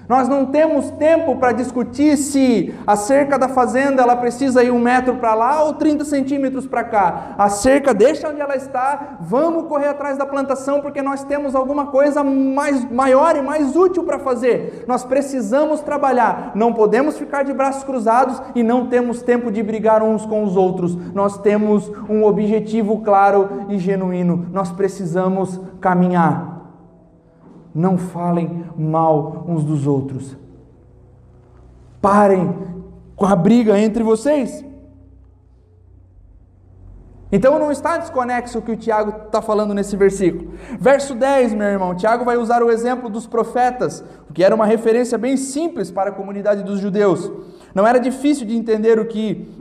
[0.09, 4.79] Nós não temos tempo para discutir se a cerca da fazenda ela precisa ir um
[4.79, 7.35] metro para lá ou 30 centímetros para cá.
[7.37, 11.87] A cerca deixa onde ela está, vamos correr atrás da plantação porque nós temos alguma
[11.87, 14.85] coisa mais maior e mais útil para fazer.
[14.87, 20.03] Nós precisamos trabalhar, não podemos ficar de braços cruzados e não temos tempo de brigar
[20.03, 20.97] uns com os outros.
[21.13, 24.47] Nós temos um objetivo claro e genuíno.
[24.53, 26.56] Nós precisamos caminhar.
[27.77, 30.35] Não falem mal uns dos outros.
[32.01, 32.55] Parem
[33.15, 34.65] com a briga entre vocês.
[37.31, 40.55] Então não está desconexo o que o Tiago está falando nesse versículo.
[40.81, 45.19] Verso 10, meu irmão, Tiago vai usar o exemplo dos profetas, que era uma referência
[45.19, 47.31] bem simples para a comunidade dos judeus.
[47.75, 49.55] Não era difícil de entender o que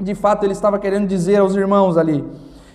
[0.00, 2.24] de fato ele estava querendo dizer aos irmãos ali.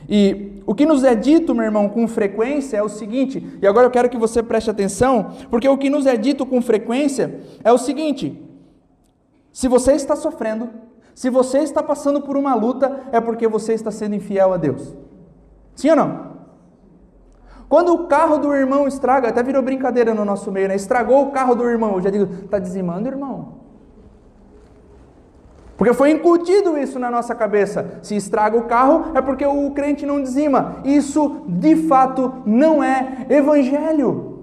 [0.08, 3.88] E o que nos é dito, meu irmão, com frequência é o seguinte, e agora
[3.88, 7.72] eu quero que você preste atenção, porque o que nos é dito com frequência é
[7.72, 8.42] o seguinte:
[9.52, 10.70] se você está sofrendo,
[11.14, 14.96] se você está passando por uma luta, é porque você está sendo infiel a Deus.
[15.76, 16.36] Sim ou não?
[17.68, 20.76] Quando o carro do irmão estraga, até virou brincadeira no nosso meio, né?
[20.76, 23.65] Estragou o carro do irmão, eu já digo, está dizimando, irmão?
[25.78, 28.00] Porque foi incutido isso na nossa cabeça.
[28.02, 30.78] Se estraga o carro, é porque o crente não dizima.
[30.86, 34.36] Isso, de fato, não é evangelho.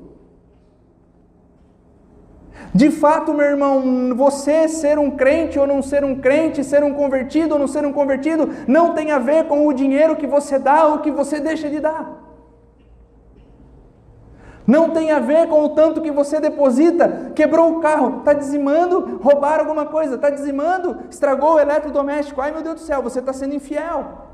[2.74, 6.94] De fato, meu irmão, você ser um crente ou não ser um crente, ser um
[6.94, 10.58] convertido ou não ser um convertido, não tem a ver com o dinheiro que você
[10.58, 12.21] dá ou que você deixa de dar.
[14.66, 19.18] Não tem a ver com o tanto que você deposita, quebrou o carro, está dizimando,
[19.20, 22.40] roubaram alguma coisa, está dizimando, estragou o eletrodoméstico.
[22.40, 24.30] Ai meu Deus do céu, você está sendo infiel.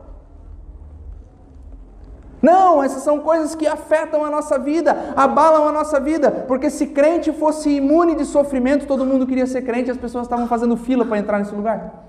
[2.40, 6.88] Não, essas são coisas que afetam a nossa vida, abalam a nossa vida, porque se
[6.88, 11.04] crente fosse imune de sofrimento, todo mundo queria ser crente, as pessoas estavam fazendo fila
[11.04, 12.04] para entrar nesse lugar.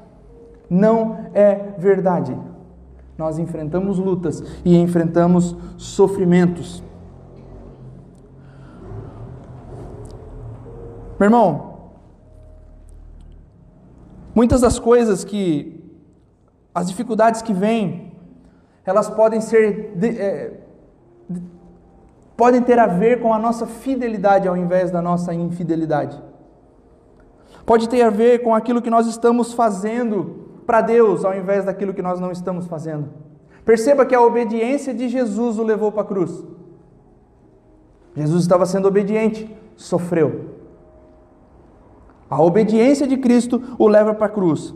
[0.69, 2.37] Não é verdade.
[3.17, 6.83] Nós enfrentamos lutas e enfrentamos sofrimentos.
[11.19, 11.91] Meu irmão,
[14.33, 15.83] muitas das coisas que,
[16.73, 18.13] as dificuldades que vêm,
[18.85, 20.61] elas podem ser, de, é,
[21.29, 21.43] de,
[22.37, 26.17] podem ter a ver com a nossa fidelidade ao invés da nossa infidelidade.
[27.65, 31.93] Pode ter a ver com aquilo que nós estamos fazendo para Deus ao invés daquilo
[31.93, 33.09] que nós não estamos fazendo.
[33.65, 36.45] Perceba que a obediência de Jesus o levou para a cruz.
[38.15, 40.48] Jesus estava sendo obediente, sofreu.
[42.29, 44.73] A obediência de Cristo o leva para a cruz.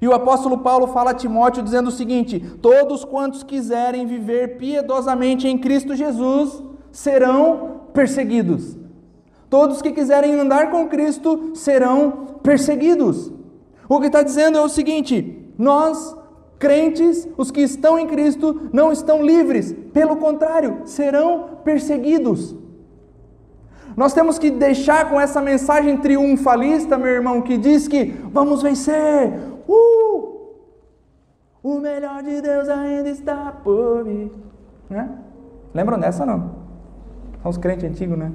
[0.00, 5.46] E o apóstolo Paulo fala a Timóteo dizendo o seguinte: Todos quantos quiserem viver piedosamente
[5.48, 8.76] em Cristo Jesus serão perseguidos.
[9.48, 13.32] Todos que quiserem andar com Cristo serão perseguidos.
[13.88, 16.14] O que está dizendo é o seguinte: nós,
[16.58, 22.54] crentes, os que estão em Cristo, não estão livres, pelo contrário, serão perseguidos.
[23.96, 29.32] Nós temos que deixar com essa mensagem triunfalista, meu irmão, que diz que vamos vencer.
[29.66, 30.52] Uh!
[31.62, 34.30] O melhor de Deus ainda está por vir.
[34.90, 35.08] Né?
[35.72, 36.56] Lembram dessa não?
[37.42, 38.30] São os crentes antigos, né?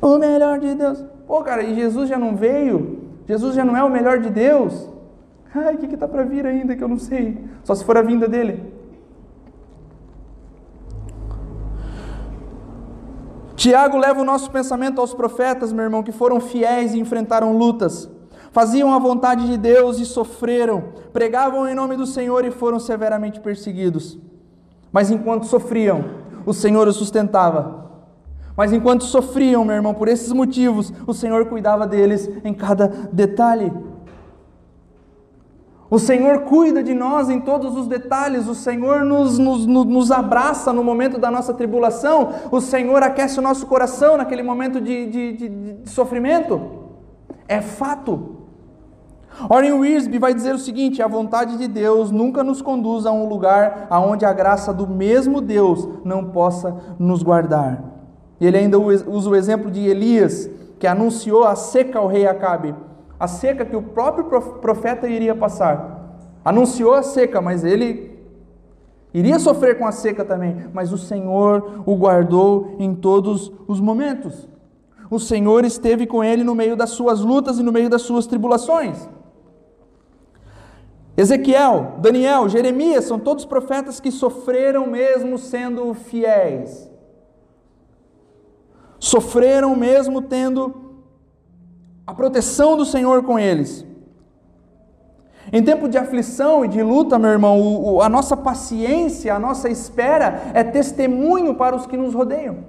[0.00, 1.04] O melhor de Deus.
[1.26, 3.00] Pô, cara, e Jesus já não veio?
[3.26, 4.88] Jesus já não é o melhor de Deus?
[5.54, 7.36] Ai, o que está para vir ainda que eu não sei?
[7.64, 8.77] Só se for a vinda dele.
[13.58, 18.08] Tiago leva o nosso pensamento aos profetas, meu irmão, que foram fiéis e enfrentaram lutas,
[18.52, 23.40] faziam a vontade de Deus e sofreram, pregavam em nome do Senhor e foram severamente
[23.40, 24.16] perseguidos.
[24.92, 26.04] Mas enquanto sofriam,
[26.46, 27.90] o Senhor os sustentava.
[28.56, 33.72] Mas enquanto sofriam, meu irmão, por esses motivos, o Senhor cuidava deles em cada detalhe.
[35.90, 40.70] O Senhor cuida de nós em todos os detalhes, o Senhor nos, nos, nos, abraça
[40.70, 45.32] no momento da nossa tribulação, o Senhor aquece o nosso coração naquele momento de, de,
[45.32, 46.60] de, de sofrimento.
[47.46, 48.36] É fato.
[49.48, 53.26] Warren Wiersbe vai dizer o seguinte: a vontade de Deus nunca nos conduz a um
[53.26, 57.82] lugar aonde a graça do mesmo Deus não possa nos guardar.
[58.40, 62.74] Ele ainda usa o exemplo de Elias, que anunciou a seca ao rei Acabe,
[63.18, 64.24] a seca que o próprio
[64.60, 66.16] profeta iria passar.
[66.44, 68.16] Anunciou a seca, mas ele
[69.12, 74.48] iria sofrer com a seca também, mas o Senhor o guardou em todos os momentos.
[75.10, 78.26] O Senhor esteve com ele no meio das suas lutas e no meio das suas
[78.26, 79.08] tribulações.
[81.16, 86.88] Ezequiel, Daniel, Jeremias são todos profetas que sofreram mesmo sendo fiéis.
[89.00, 90.87] Sofreram mesmo tendo
[92.08, 93.84] a proteção do Senhor com eles.
[95.52, 99.38] Em tempo de aflição e de luta, meu irmão, o, o, a nossa paciência, a
[99.38, 102.64] nossa espera é testemunho para os que nos rodeiam.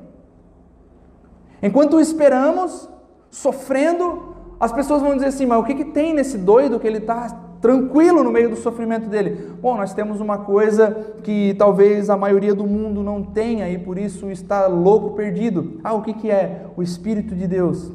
[1.63, 2.89] Enquanto esperamos,
[3.31, 6.97] sofrendo, as pessoas vão dizer assim: mas o que, que tem nesse doido que ele
[6.97, 7.29] está
[7.61, 9.53] tranquilo no meio do sofrimento dele.
[9.61, 13.97] Bom, nós temos uma coisa que talvez a maioria do mundo não tenha e por
[13.97, 15.79] isso está louco, perdido.
[15.81, 16.65] Ah, o que, que é?
[16.75, 17.91] O Espírito de Deus,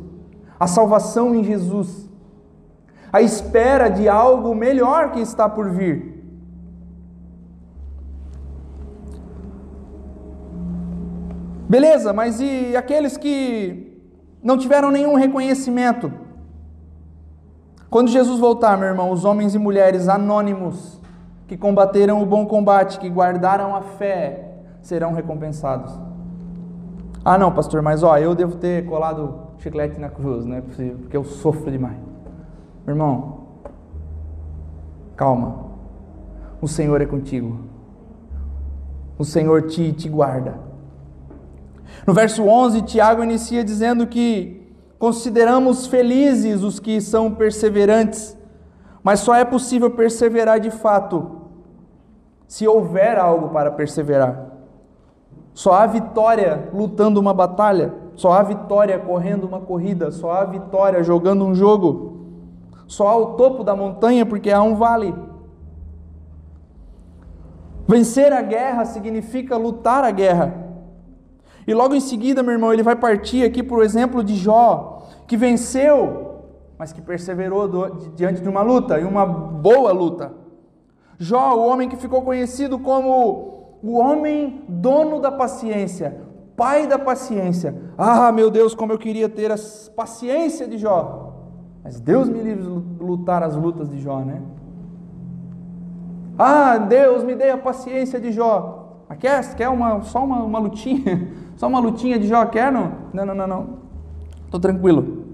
[0.59, 2.09] a salvação em Jesus,
[3.13, 6.15] a espera de algo melhor que está por vir.
[11.69, 14.01] Beleza, mas e aqueles que
[14.43, 16.13] não tiveram nenhum reconhecimento?
[17.89, 21.01] Quando Jesus voltar, meu irmão, os homens e mulheres anônimos
[21.47, 25.93] que combateram o bom combate, que guardaram a fé, serão recompensados.
[27.25, 30.99] Ah, não, pastor, mas ó, eu devo ter colado chiclete na cruz, não é possível,
[30.99, 31.99] porque eu sofro demais.
[32.87, 33.47] Meu irmão,
[35.17, 35.65] calma.
[36.61, 37.59] O Senhor é contigo.
[39.19, 40.59] O Senhor te, te guarda.
[42.07, 44.65] No verso 11, Tiago inicia dizendo que
[45.05, 48.39] Consideramos felizes os que são perseverantes,
[49.03, 51.43] mas só é possível perseverar de fato
[52.49, 54.53] se houver algo para perseverar.
[55.53, 61.03] Só há vitória lutando uma batalha, só há vitória correndo uma corrida, só há vitória
[61.03, 62.27] jogando um jogo,
[62.87, 65.15] só há o topo da montanha porque há um vale.
[67.87, 70.65] Vencer a guerra significa lutar a guerra.
[71.67, 75.03] E logo em seguida, meu irmão, ele vai partir aqui para o exemplo de Jó,
[75.27, 76.43] que venceu,
[76.79, 77.69] mas que perseverou
[78.15, 80.33] diante de uma luta, e uma boa luta.
[81.19, 86.21] Jó, o homem que ficou conhecido como o homem dono da paciência,
[86.57, 87.75] pai da paciência.
[87.97, 89.57] Ah, meu Deus, como eu queria ter a
[89.95, 91.33] paciência de Jó.
[91.83, 94.41] Mas Deus me livre de lutar as lutas de Jó, né?
[96.39, 98.81] Ah, Deus me dê a paciência de Jó.
[99.21, 101.45] Quer, quer uma, só uma, uma lutinha?
[101.57, 102.45] Só uma lutinha de Jó?
[102.47, 102.91] Quer não?
[103.13, 103.67] Não, não, não, não.
[104.45, 105.25] Estou tranquilo.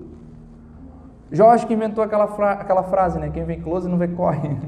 [1.32, 3.30] Jó acho que inventou aquela, fra aquela frase, né?
[3.30, 4.50] Quem vem close não vê corre.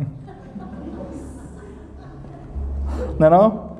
[3.19, 3.72] Não é não?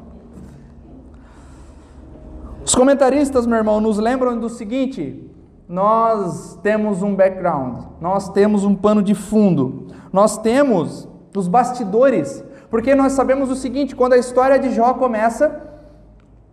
[2.65, 5.31] Os comentaristas, meu irmão, nos lembram do seguinte:
[5.69, 12.95] nós temos um background, nós temos um pano de fundo, nós temos os bastidores porque
[12.95, 15.61] nós sabemos o seguinte: quando a história de Jó começa,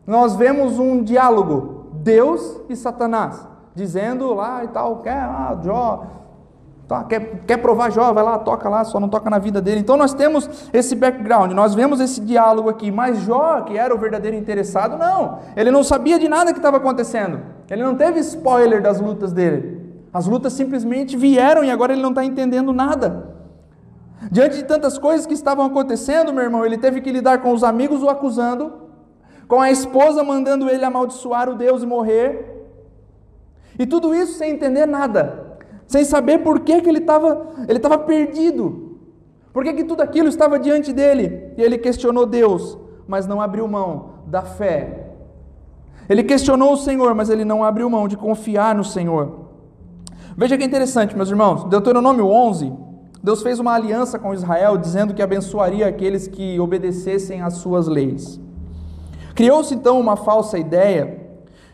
[0.05, 6.05] nós vemos um diálogo, Deus e Satanás, dizendo lá e tal, quer, ah, Jó,
[6.89, 9.79] tá, quer, quer provar Jó, vai lá, toca lá, só não toca na vida dele.
[9.79, 13.97] Então nós temos esse background, nós vemos esse diálogo aqui, mas Jó, que era o
[13.97, 18.81] verdadeiro interessado, não, ele não sabia de nada que estava acontecendo, ele não teve spoiler
[18.81, 19.77] das lutas dele.
[20.11, 23.35] As lutas simplesmente vieram e agora ele não está entendendo nada.
[24.31, 27.63] Diante de tantas coisas que estavam acontecendo, meu irmão, ele teve que lidar com os
[27.63, 28.89] amigos o acusando,
[29.47, 32.67] com a esposa mandando ele amaldiçoar o Deus e morrer.
[33.77, 35.48] E tudo isso sem entender nada,
[35.89, 38.99] sem saber por que, que ele estava ele tava perdido,
[39.51, 41.51] por que, que tudo aquilo estava diante dele.
[41.57, 45.07] E ele questionou Deus, mas não abriu mão da fé.
[46.07, 49.47] Ele questionou o Senhor, mas ele não abriu mão de confiar no Senhor.
[50.37, 52.71] Veja que interessante, meus irmãos, Deuteronômio 11,
[53.23, 58.39] Deus fez uma aliança com Israel dizendo que abençoaria aqueles que obedecessem às suas leis.
[59.33, 61.19] Criou-se então uma falsa ideia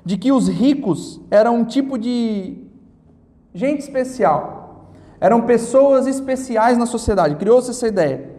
[0.05, 2.64] de que os ricos eram um tipo de
[3.55, 7.37] gente especial, eram pessoas especiais na sociedade.
[7.37, 8.35] Criou-se essa ideia.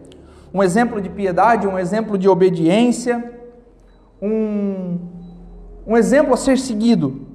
[0.53, 3.33] Um exemplo de piedade, um exemplo de obediência,
[4.21, 4.99] um,
[5.85, 7.25] um exemplo a ser seguido.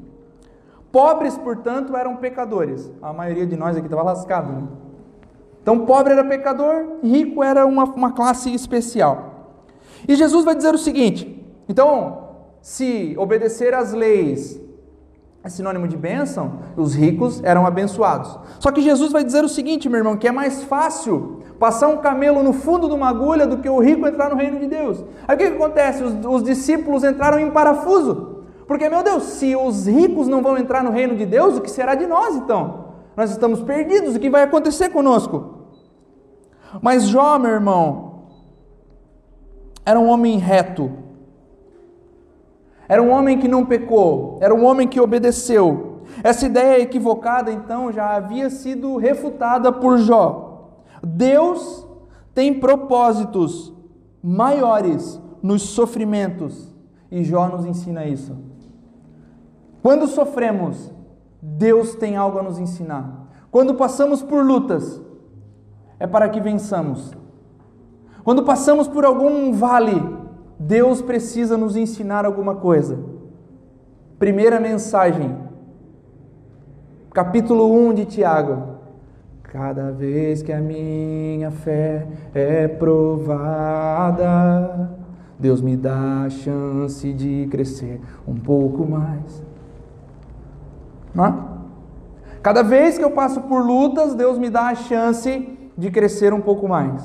[0.93, 2.91] Pobres, portanto, eram pecadores.
[3.03, 4.69] A maioria de nós aqui estava lascado, né?
[5.61, 9.59] Então, pobre era pecador, rico era uma, uma classe especial.
[10.07, 12.29] E Jesus vai dizer o seguinte: então,
[12.61, 14.61] se obedecer às leis
[15.45, 18.39] é sinônimo de bênção, os ricos eram abençoados.
[18.61, 21.97] Só que Jesus vai dizer o seguinte, meu irmão, que é mais fácil passar um
[21.97, 25.05] camelo no fundo de uma agulha do que o rico entrar no reino de Deus.
[25.27, 26.03] Aí o que, que acontece?
[26.03, 30.83] Os, os discípulos entraram em parafuso, Porque, meu Deus, se os ricos não vão entrar
[30.83, 32.93] no reino de Deus, o que será de nós então?
[33.17, 35.67] Nós estamos perdidos, o que vai acontecer conosco?
[36.81, 38.23] Mas Jó, meu irmão,
[39.85, 40.91] era um homem reto,
[42.93, 46.03] era um homem que não pecou, era um homem que obedeceu.
[46.23, 50.75] Essa ideia equivocada, então, já havia sido refutada por Jó.
[51.03, 51.89] Deus
[52.35, 53.73] tem propósitos
[54.23, 56.71] maiores nos sofrimentos,
[57.11, 58.37] e Jó nos ensina isso.
[59.83, 60.93] Quando sofremos,
[61.41, 63.27] Deus tem algo a nos ensinar.
[63.51, 65.01] Quando passamos por lutas,
[65.99, 67.11] é para que vençamos.
[68.23, 70.21] Quando passamos por algum vale,
[70.67, 72.99] Deus precisa nos ensinar alguma coisa.
[74.19, 75.37] Primeira mensagem,
[77.13, 78.71] capítulo 1 de Tiago.
[79.43, 84.17] Cada vez que a minha fé é provada,
[85.39, 89.45] Deus me dá a chance de crescer um pouco mais.
[91.13, 91.35] Não é?
[92.41, 96.41] Cada vez que eu passo por lutas, Deus me dá a chance de crescer um
[96.41, 97.03] pouco mais,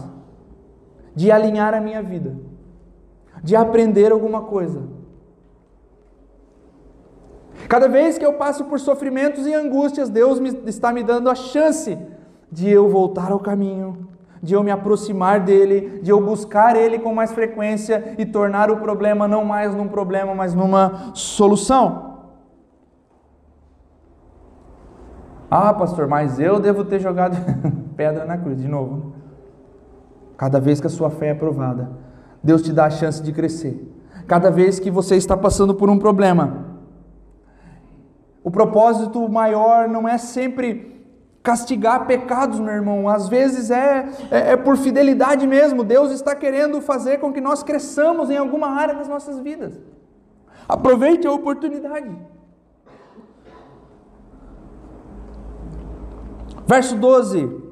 [1.16, 2.36] de alinhar a minha vida,
[3.48, 4.82] de aprender alguma coisa.
[7.70, 11.36] Cada vez que eu passo por sofrimentos e angústias, Deus me, está me dando a
[11.36, 11.98] chance
[12.52, 14.10] de eu voltar ao caminho,
[14.44, 18.82] de eu me aproximar dele, de eu buscar ele com mais frequência e tornar o
[18.82, 22.18] problema não mais num problema, mas numa solução.
[25.50, 27.38] Ah, pastor, mas eu devo ter jogado
[27.96, 29.14] pedra na cruz, de novo.
[30.36, 32.07] Cada vez que a sua fé é provada,
[32.44, 33.94] Deus te dá a chance de crescer.
[34.28, 36.66] Cada vez que você está passando por um problema,
[38.44, 40.98] o propósito maior não é sempre
[41.44, 43.08] castigar pecados, meu irmão.
[43.08, 45.84] Às vezes é, é, é, por fidelidade mesmo.
[45.84, 49.74] Deus está querendo fazer com que nós cresçamos em alguma área das nossas vidas.
[50.68, 52.14] Aproveite a oportunidade.
[56.68, 57.67] Verso 12.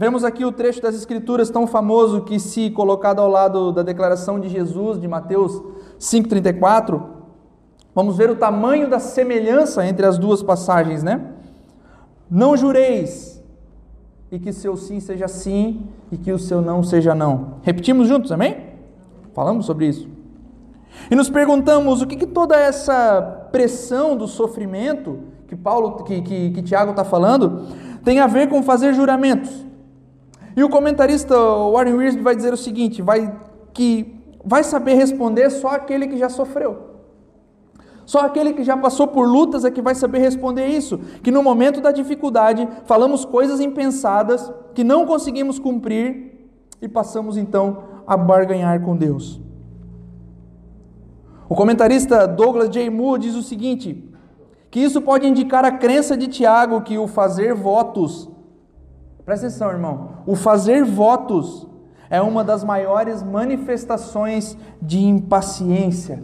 [0.00, 4.40] Vemos aqui o trecho das Escrituras tão famoso que, se colocado ao lado da declaração
[4.40, 5.62] de Jesus, de Mateus
[5.98, 7.02] 5,34,
[7.94, 11.20] vamos ver o tamanho da semelhança entre as duas passagens, né?
[12.30, 13.44] Não jureis,
[14.32, 17.56] e que seu sim seja sim, e que o seu não seja não.
[17.60, 18.56] Repetimos juntos, amém?
[19.34, 20.08] Falamos sobre isso.
[21.10, 26.50] E nos perguntamos o que, que toda essa pressão do sofrimento que Paulo, que, que,
[26.52, 27.66] que Tiago está falando,
[28.02, 29.68] tem a ver com fazer juramentos.
[30.56, 33.32] E o comentarista Warren Wiersbe vai dizer o seguinte, vai
[33.72, 36.90] que vai saber responder só aquele que já sofreu.
[38.04, 40.98] Só aquele que já passou por lutas é que vai saber responder isso.
[41.22, 46.50] Que no momento da dificuldade falamos coisas impensadas que não conseguimos cumprir
[46.82, 49.40] e passamos então a barganhar com Deus.
[51.48, 52.90] O comentarista Douglas J.
[52.90, 54.10] Moore diz o seguinte:
[54.70, 58.28] que isso pode indicar a crença de Tiago que o fazer votos,
[59.24, 61.66] presta atenção, irmão, o fazer votos
[62.08, 66.22] é uma das maiores manifestações de impaciência.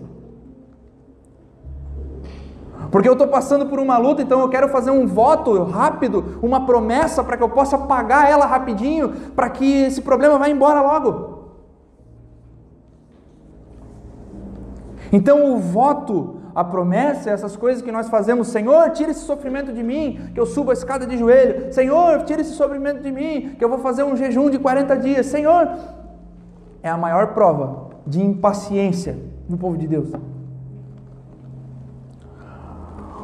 [2.91, 6.67] Porque eu estou passando por uma luta, então eu quero fazer um voto rápido, uma
[6.67, 11.37] promessa para que eu possa pagar ela rapidinho, para que esse problema vá embora logo.
[15.13, 19.83] Então o voto a promessa, essas coisas que nós fazemos, Senhor, tira esse sofrimento de
[19.83, 23.63] mim, que eu suba a escada de joelho, Senhor, tira esse sofrimento de mim, que
[23.63, 25.69] eu vou fazer um jejum de 40 dias, Senhor,
[26.83, 30.09] é a maior prova de impaciência do povo de Deus.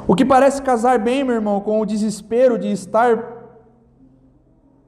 [0.07, 3.33] O que parece casar bem, meu irmão, com o desespero de estar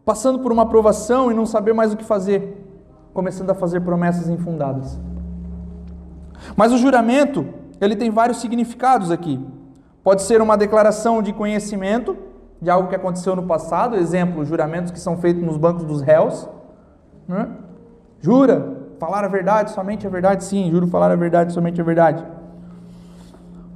[0.04, 2.62] passando por uma aprovação e não saber mais o que fazer,
[3.14, 5.00] começando a fazer promessas infundadas.
[6.54, 9.44] Mas o juramento ele tem vários significados aqui.
[10.02, 12.16] Pode ser uma declaração de conhecimento
[12.60, 16.48] de algo que aconteceu no passado, exemplo, juramentos que são feitos nos bancos dos réus.
[17.28, 17.48] Né?
[18.20, 22.24] Jura falar a verdade, somente a verdade, sim, juro falar a verdade, somente a verdade.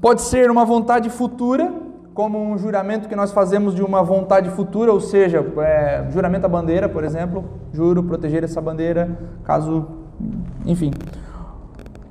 [0.00, 1.72] Pode ser uma vontade futura,
[2.14, 6.48] como um juramento que nós fazemos de uma vontade futura, ou seja, é, juramento à
[6.48, 9.86] bandeira, por exemplo, juro proteger essa bandeira, caso,
[10.64, 10.92] enfim.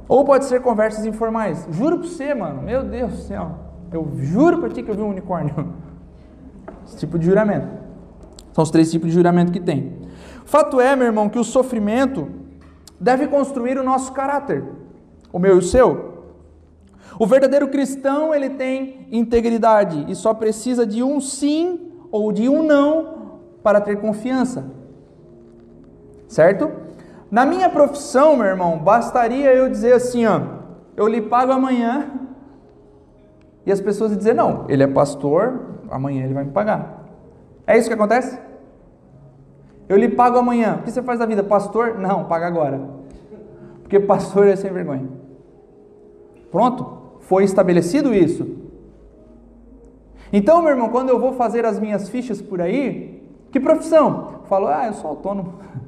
[0.08, 1.68] Ou pode ser conversas informais.
[1.70, 2.62] Juro para você, mano.
[2.62, 3.52] Meu Deus do céu.
[3.92, 5.74] Eu juro para ti que eu vi um unicórnio.
[6.86, 7.68] Esse tipo de juramento.
[8.54, 10.08] São os três tipos de juramento que tem.
[10.46, 12.30] Fato é, meu irmão, que o sofrimento
[13.00, 14.64] deve construir o nosso caráter.
[15.32, 16.18] O meu e o seu.
[17.20, 22.64] O verdadeiro cristão, ele tem integridade e só precisa de um sim ou de um
[22.64, 24.72] não para ter confiança.
[26.28, 26.87] Certo?
[27.30, 30.42] Na minha profissão, meu irmão, bastaria eu dizer assim, ó,
[30.96, 32.10] eu lhe pago amanhã
[33.66, 35.60] e as pessoas dizer: não, ele é pastor,
[35.92, 37.04] amanhã ele vai me pagar.
[37.68, 38.40] É isso que acontece?
[39.90, 40.78] Eu lhe pago amanhã.
[40.80, 41.44] O que você faz da vida?
[41.44, 41.98] Pastor?
[42.00, 42.80] Não, paga agora.
[43.82, 45.08] Porque pastor é sem vergonha.
[46.50, 48.58] Pronto, foi estabelecido isso.
[50.32, 53.22] Então, meu irmão, quando eu vou fazer as minhas fichas por aí,
[53.52, 54.40] que profissão?
[54.42, 55.56] Eu falo, ah, eu sou autônomo.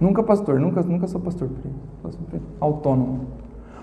[0.00, 1.48] Nunca pastor, nunca, nunca sou pastor.
[2.60, 3.26] Autônomo.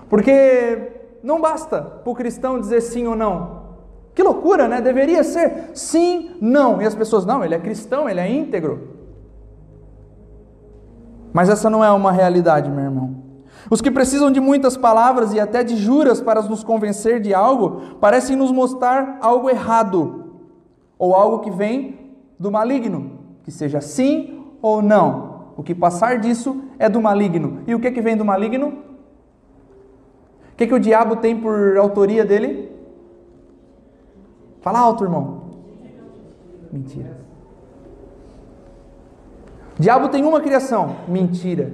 [0.10, 0.92] Porque
[1.24, 3.66] não basta para o cristão dizer sim ou não.
[4.14, 4.80] Que loucura, né?
[4.80, 6.82] Deveria ser sim, não.
[6.82, 8.96] E as pessoas, não, ele é cristão, ele é íntegro.
[11.34, 13.16] Mas essa não é uma realidade, meu irmão.
[13.70, 17.98] Os que precisam de muitas palavras e até de juras para nos convencer de algo,
[18.00, 20.26] parecem nos mostrar algo errado,
[20.98, 25.35] ou algo que vem do maligno, que seja sim ou não.
[25.58, 27.60] O que passar disso é do maligno.
[27.66, 28.68] E o que, que vem do maligno?
[30.52, 32.72] O que, que o diabo tem por autoria dele?
[34.62, 35.44] Fala alto, irmão.
[36.72, 37.18] Mentira.
[39.78, 41.74] Diabo tem uma criação: mentira.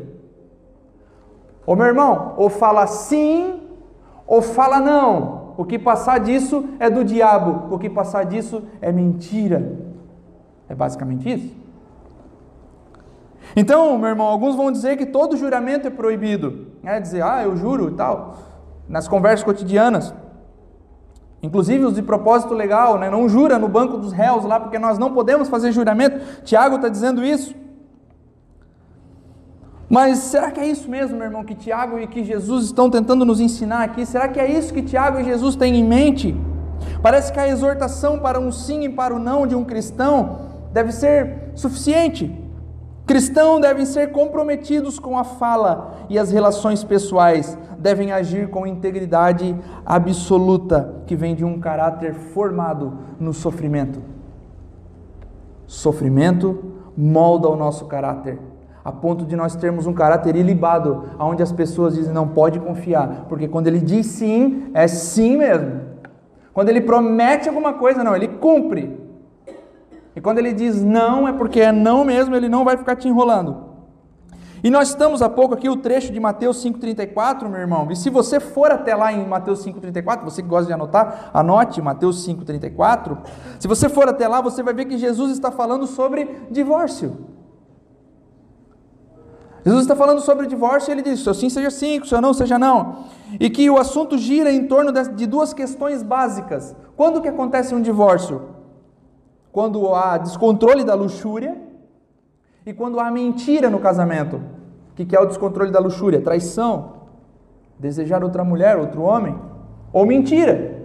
[1.65, 3.61] Ô meu irmão, ou fala sim,
[4.25, 5.53] ou fala não.
[5.57, 9.77] O que passar disso é do diabo, o que passar disso é mentira.
[10.67, 11.61] É basicamente isso.
[13.55, 16.67] Então, meu irmão, alguns vão dizer que todo juramento é proibido.
[16.83, 18.37] É dizer, ah, eu juro e tal.
[18.87, 20.13] Nas conversas cotidianas.
[21.43, 23.09] Inclusive os de propósito legal, né?
[23.09, 26.43] não jura no banco dos réus lá, porque nós não podemos fazer juramento.
[26.43, 27.55] Tiago está dizendo isso.
[29.89, 33.25] Mas será que é isso mesmo, meu irmão, que Tiago e que Jesus estão tentando
[33.25, 34.05] nos ensinar aqui?
[34.05, 36.39] Será que é isso que Tiago e Jesus têm em mente?
[37.01, 40.39] Parece que a exortação para um sim e para o não de um cristão
[40.71, 42.40] deve ser suficiente.
[43.06, 49.56] Cristãos devem ser comprometidos com a fala e as relações pessoais, devem agir com integridade
[49.86, 53.99] absoluta, que vem de um caráter formado no sofrimento.
[55.66, 56.64] Sofrimento
[56.95, 58.39] molda o nosso caráter,
[58.84, 63.26] a ponto de nós termos um caráter ilibado, onde as pessoas dizem não pode confiar,
[63.28, 65.82] porque quando ele diz sim, é sim mesmo.
[66.54, 69.01] Quando ele promete alguma coisa, não, ele cumpre.
[70.22, 73.07] E quando ele diz não, é porque é não mesmo, ele não vai ficar te
[73.07, 73.72] enrolando.
[74.63, 77.91] E nós estamos há pouco aqui o trecho de Mateus 5,34, meu irmão.
[77.91, 81.82] E se você for até lá em Mateus 5,34, você que gosta de anotar, anote
[81.82, 83.17] Mateus 5,34.
[83.59, 87.26] Se você for até lá, você vai ver que Jesus está falando sobre divórcio.
[89.65, 92.32] Jesus está falando sobre o divórcio e ele diz: se sim seja sim, se não
[92.32, 93.05] seja não.
[93.39, 96.76] E que o assunto gira em torno de duas questões básicas.
[96.95, 98.61] Quando que acontece um divórcio?
[99.52, 101.58] Quando há descontrole da luxúria
[102.66, 104.41] e quando há mentira no casamento.
[104.91, 106.22] O que é o descontrole da luxúria?
[106.22, 106.93] Traição,
[107.80, 109.36] desejar outra mulher, outro homem,
[109.91, 110.80] ou mentira.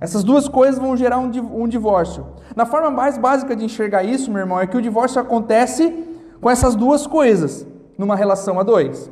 [0.00, 2.26] Essas duas coisas vão gerar um divórcio.
[2.54, 6.06] Na forma mais básica de enxergar isso, meu irmão, é que o divórcio acontece
[6.40, 7.66] com essas duas coisas,
[7.98, 9.10] numa relação a dois.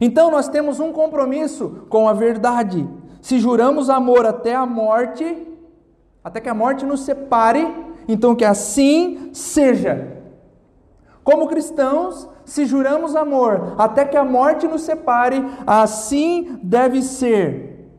[0.00, 2.88] Então nós temos um compromisso com a verdade.
[3.20, 5.46] Se juramos amor até a morte,
[6.22, 7.66] até que a morte nos separe,
[8.06, 10.18] então que assim seja.
[11.24, 17.90] Como cristãos, se juramos amor até que a morte nos separe, assim deve ser.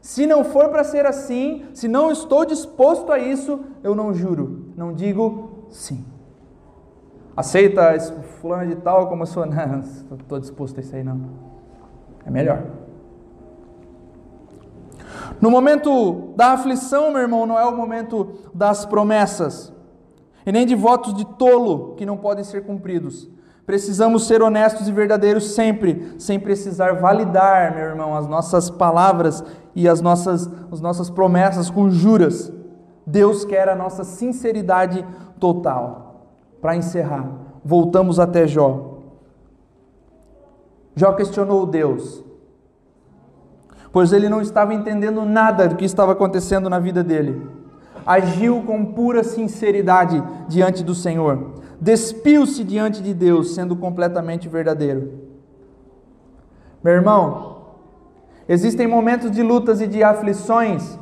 [0.00, 4.72] Se não for para ser assim, se não estou disposto a isso, eu não juro,
[4.76, 6.04] não digo sim.
[7.36, 9.46] Aceita esse fulano de tal como eu sou?
[9.46, 9.80] Não,
[10.16, 11.20] estou disposto a isso aí não.
[12.26, 12.64] É melhor.
[15.40, 19.72] No momento da aflição, meu irmão, não é o momento das promessas
[20.44, 23.28] e nem de votos de tolo que não podem ser cumpridos.
[23.66, 29.86] Precisamos ser honestos e verdadeiros sempre, sem precisar validar, meu irmão, as nossas palavras e
[29.86, 32.50] as nossas, as nossas promessas com juras.
[33.06, 35.06] Deus quer a nossa sinceridade
[35.38, 36.24] total.
[36.62, 37.28] Para encerrar,
[37.62, 39.00] voltamos até Jó.
[40.96, 42.24] Jó questionou Deus:
[43.92, 47.46] pois ele não estava entendendo nada do que estava acontecendo na vida dele.
[48.06, 55.12] Agiu com pura sinceridade diante do Senhor, despiu-se diante de Deus, sendo completamente verdadeiro.
[56.82, 57.58] Meu irmão,
[58.48, 60.98] existem momentos de lutas e de aflições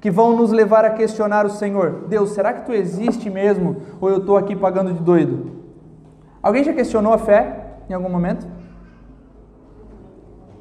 [0.00, 4.10] que vão nos levar a questionar o Senhor: Deus, será que tu existe mesmo ou
[4.10, 5.52] eu estou aqui pagando de doido?
[6.42, 8.46] Alguém já questionou a fé em algum momento?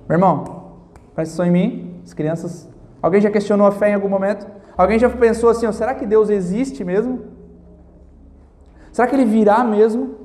[0.07, 0.52] Meu irmão,
[1.15, 2.69] Presta atenção em mim, as crianças.
[3.01, 4.47] Alguém já questionou a fé em algum momento?
[4.77, 7.25] Alguém já pensou assim: oh, será que Deus existe mesmo?
[8.91, 10.15] Será que ele virá mesmo?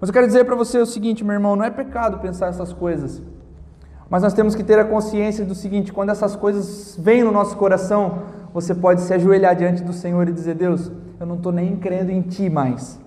[0.00, 2.72] Mas eu quero dizer para você o seguinte, meu irmão: não é pecado pensar essas
[2.72, 3.22] coisas.
[4.10, 7.56] Mas nós temos que ter a consciência do seguinte: quando essas coisas vêm no nosso
[7.56, 8.20] coração,
[8.52, 12.10] você pode se ajoelhar diante do Senhor e dizer: Deus, eu não estou nem crendo
[12.10, 12.98] em Ti mais,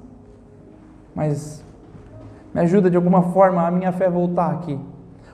[1.16, 1.64] mas
[2.54, 4.80] me ajuda de alguma forma a minha fé voltar aqui,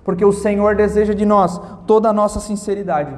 [0.08, 3.14] porque o Senhor deseja de nós toda a nossa sinceridade.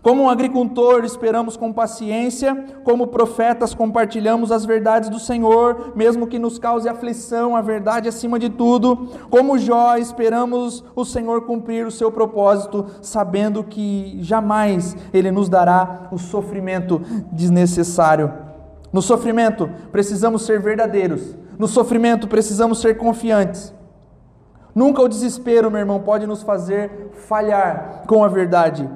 [0.00, 2.54] Como um agricultor, esperamos com paciência,
[2.84, 8.38] como profetas, compartilhamos as verdades do Senhor, mesmo que nos cause aflição, a verdade acima
[8.38, 9.08] de tudo.
[9.28, 16.06] Como Jó, esperamos o Senhor cumprir o seu propósito, sabendo que jamais Ele nos dará
[16.12, 17.00] o sofrimento
[17.32, 18.32] desnecessário.
[18.92, 23.74] No sofrimento, precisamos ser verdadeiros, no sofrimento, precisamos ser confiantes.
[24.74, 28.88] Nunca o desespero, meu irmão, pode nos fazer falhar com a verdade.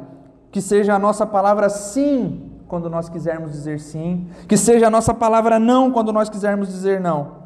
[0.51, 5.15] Que seja a nossa palavra sim quando nós quisermos dizer sim, que seja a nossa
[5.15, 7.39] palavra não quando nós quisermos dizer não.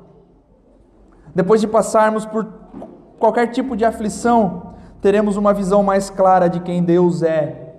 [1.34, 2.46] Depois de passarmos por
[3.18, 7.76] qualquer tipo de aflição, teremos uma visão mais clara de quem Deus é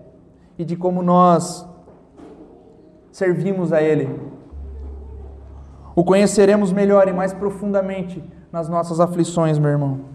[0.57, 1.67] e de como nós
[3.11, 4.09] servimos a Ele.
[5.95, 10.12] O conheceremos melhor e mais profundamente nas nossas aflições, meu irmão.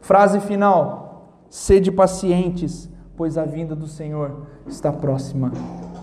[0.00, 5.50] Frase final: sede pacientes pois a vinda do Senhor está próxima.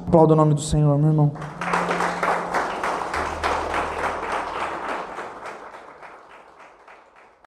[0.05, 1.31] Aplauda o nome do Senhor, meu irmão.